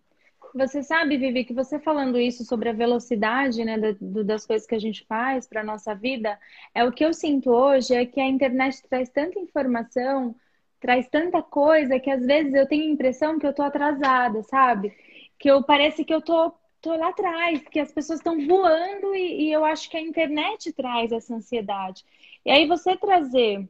[0.54, 4.78] Você sabe, Vivi, que você falando isso sobre a velocidade né, das coisas que a
[4.78, 6.38] gente faz para a nossa vida,
[6.72, 10.34] é o que eu sinto hoje é que a internet traz tanta informação,
[10.78, 14.96] traz tanta coisa, que às vezes eu tenho a impressão que eu tô atrasada, sabe?
[15.38, 19.46] Que eu parece que eu tô tô lá atrás, que as pessoas estão voando e,
[19.48, 22.04] e, eu acho que a internet traz essa ansiedade.
[22.44, 23.66] E aí você trazer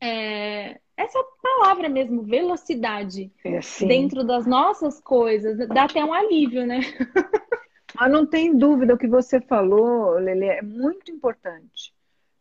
[0.00, 3.86] é, essa palavra mesmo, velocidade, é assim.
[3.86, 6.80] dentro das nossas coisas, dá até um alívio, né?
[7.98, 11.94] Mas não tem dúvida, o que você falou, Lele, é muito importante.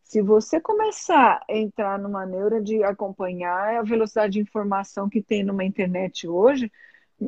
[0.03, 5.43] Se você começar a entrar numa neura de acompanhar a velocidade de informação que tem
[5.43, 6.71] numa internet hoje,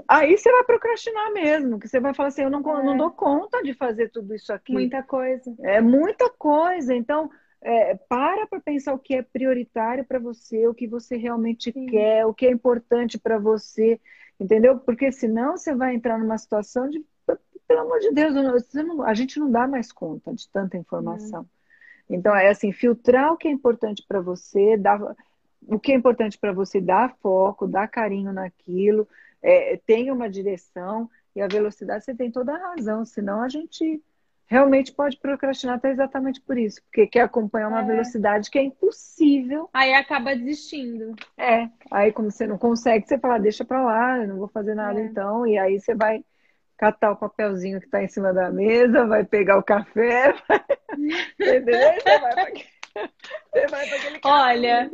[0.08, 2.84] Aí você vai procrastinar mesmo, que você vai falar assim, eu não, é.
[2.84, 4.74] não dou conta de fazer tudo isso aqui.
[4.74, 5.56] Muita coisa.
[5.62, 6.94] É muita coisa.
[6.94, 7.30] Então,
[7.66, 11.88] é, para para pensar o que é prioritário para você, o que você realmente Sim.
[11.88, 14.00] quer, o que é importante para você,
[14.40, 14.78] entendeu?
[14.78, 17.04] Porque senão você vai entrar numa situação de,
[17.68, 18.36] pelo amor de Deus,
[18.76, 21.48] não, a gente não dá mais conta de tanta informação.
[22.08, 25.02] Então, é assim, filtrar o que é importante para você, dar,
[25.68, 29.08] o que é importante para você, dar foco, dar carinho naquilo,
[29.42, 34.00] é, tem uma direção e a velocidade você tem toda a razão, senão a gente
[34.48, 37.86] realmente pode procrastinar até exatamente por isso, porque quer acompanhar uma é.
[37.86, 39.70] velocidade que é impossível.
[39.74, 41.16] Aí acaba desistindo.
[41.38, 44.76] É, aí como você não consegue, você fala, deixa pra lá, eu não vou fazer
[44.76, 45.04] nada é.
[45.04, 46.24] então, e aí você vai
[46.78, 50.66] catar o papelzinho que está em cima da mesa, vai pegar o café, vai...
[51.40, 51.94] entendeu?
[51.94, 52.52] Você vai pra...
[53.52, 54.92] Você vai pra aquele Olha,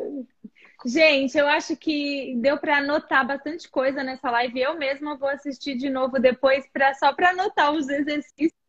[0.84, 4.60] Gente, eu acho que deu para anotar bastante coisa nessa live.
[4.60, 8.61] Eu mesma vou assistir de novo depois para só para anotar os exercícios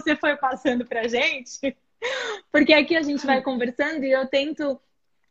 [0.00, 1.76] você foi passando para gente,
[2.50, 4.80] porque aqui a gente vai conversando e eu tento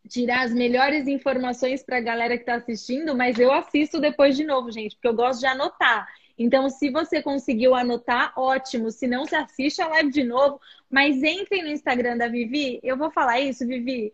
[0.08, 4.46] tirar as melhores informações para a galera que está assistindo, mas eu assisto depois de
[4.46, 6.08] novo, gente, porque eu gosto de anotar.
[6.40, 8.90] Então, se você conseguiu anotar, ótimo.
[8.92, 10.60] Se não, se assiste a live de novo.
[10.90, 12.80] Mas entrem no Instagram da Vivi.
[12.82, 14.14] Eu vou falar isso, Vivi.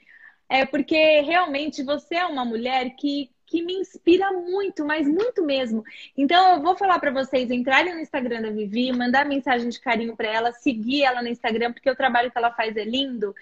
[0.49, 5.83] É porque realmente você é uma mulher que, que me inspira muito, mas muito mesmo.
[6.17, 10.15] Então eu vou falar para vocês entrarem no Instagram da Vivi, mandar mensagem de carinho
[10.15, 13.33] para ela, seguir ela no Instagram, porque o trabalho que ela faz é lindo.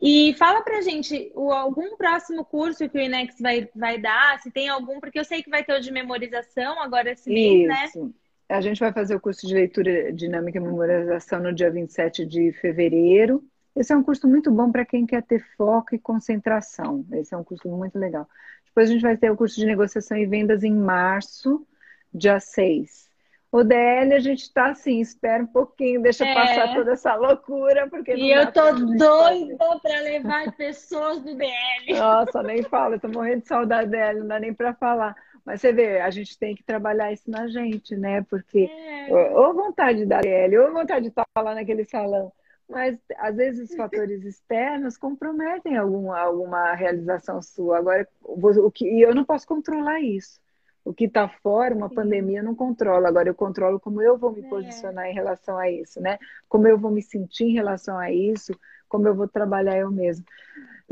[0.00, 4.50] E fala pra gente o, algum próximo curso que o Inex vai, vai dar, se
[4.50, 7.84] tem algum, porque eu sei que vai ter o de memorização agora esse mês, né?
[7.84, 8.12] Isso.
[8.48, 12.52] A gente vai fazer o curso de leitura dinâmica e memorização no dia 27 de
[12.54, 13.42] fevereiro.
[13.74, 17.06] Esse é um curso muito bom para quem quer ter foco e concentração.
[17.12, 18.28] Esse é um curso muito legal.
[18.72, 21.66] Depois a gente vai ter o curso de negociação e vendas em março,
[22.12, 23.10] dia 6.
[23.52, 26.34] O DL a gente está assim, espera um pouquinho, deixa é.
[26.34, 31.98] passar toda essa loucura, porque E eu tô doida para levar pessoas do DL.
[31.98, 35.14] Nossa, nem fala, eu tô morrendo de saudade dela, não dá nem para falar.
[35.44, 38.24] Mas você vê, a gente tem que trabalhar isso na gente, né?
[38.30, 39.08] Porque é.
[39.10, 42.32] ou vontade da DL, ou vontade de estar lá naquele salão
[42.72, 47.78] mas às vezes os fatores externos comprometem alguma, alguma realização sua.
[47.78, 50.40] Agora, o que, e eu não posso controlar isso.
[50.84, 51.94] O que está fora, uma Sim.
[51.94, 53.06] pandemia, eu não controlo.
[53.06, 54.48] Agora, eu controlo como eu vou me é.
[54.48, 56.18] posicionar em relação a isso, né?
[56.48, 58.52] Como eu vou me sentir em relação a isso,
[58.88, 60.24] como eu vou trabalhar eu mesmo.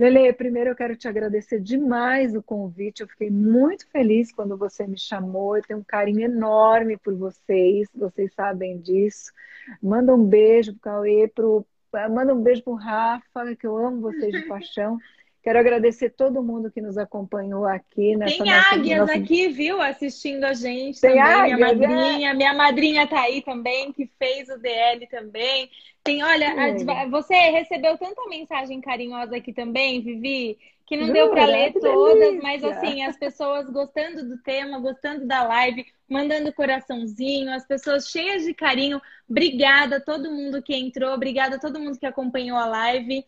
[0.00, 3.02] Lele, primeiro eu quero te agradecer demais o convite.
[3.02, 5.56] Eu fiquei muito feliz quando você me chamou.
[5.56, 9.30] Eu tenho um carinho enorme por vocês, vocês sabem disso.
[9.82, 11.66] Manda um beijo pro Cauê, pro...
[12.10, 14.98] manda um beijo pro Rafa, que eu amo vocês de paixão.
[15.42, 19.14] Quero agradecer todo mundo que nos acompanhou aqui nessa Tem águias nossa...
[19.14, 21.22] aqui, viu, assistindo a gente Tem também.
[21.22, 22.34] Águias, minha madrinha, é?
[22.34, 25.70] minha madrinha tá aí também, que fez o DL também.
[26.04, 31.18] Tem, olha, a, você recebeu tanta mensagem carinhosa aqui também, Vivi, que não Jura?
[31.18, 32.42] deu para ler todas, delícia.
[32.42, 38.44] mas assim, as pessoas gostando do tema, gostando da live, mandando coraçãozinho, as pessoas cheias
[38.44, 39.00] de carinho.
[39.28, 43.24] Obrigada a todo mundo que entrou, obrigada a todo mundo que acompanhou a live.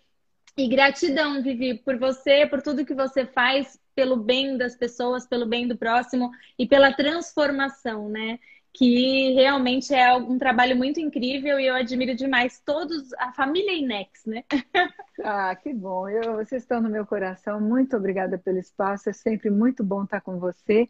[0.56, 5.46] E gratidão, Vivi, por você, por tudo que você faz pelo bem das pessoas, pelo
[5.46, 8.38] bem do próximo e pela transformação, né?
[8.74, 14.24] Que realmente é um trabalho muito incrível e eu admiro demais todos, a família Inex,
[14.26, 14.44] né?
[15.24, 16.08] Ah, que bom.
[16.08, 17.60] Eu, vocês estão no meu coração.
[17.60, 19.10] Muito obrigada pelo espaço.
[19.10, 20.88] É sempre muito bom estar com você.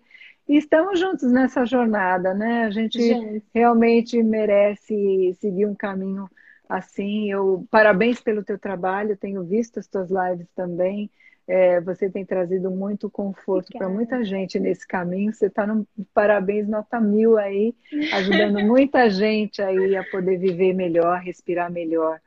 [0.48, 2.64] E estamos juntos nessa jornada, né?
[2.64, 3.44] A gente, gente.
[3.52, 6.30] realmente merece seguir um caminho
[6.72, 7.30] assim.
[7.30, 11.10] Eu parabéns pelo teu trabalho, tenho visto as tuas lives também.
[11.46, 15.34] É, você tem trazido muito conforto para muita gente nesse caminho.
[15.34, 17.74] Você está no parabéns nota mil aí,
[18.12, 22.20] ajudando muita gente aí a poder viver melhor, respirar melhor,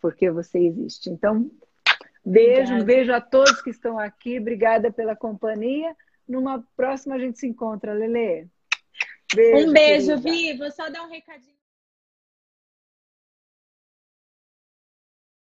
[0.00, 1.08] porque você existe.
[1.08, 1.50] Então,
[2.24, 2.84] beijo, Obrigada.
[2.84, 4.38] beijo a todos que estão aqui.
[4.38, 5.96] Obrigada pela companhia.
[6.28, 8.48] Numa próxima a gente se encontra, Lele.
[9.34, 10.30] Beijo, um beijo, querida.
[10.30, 10.56] Vi.
[10.58, 11.55] Vou só dar um recadinho.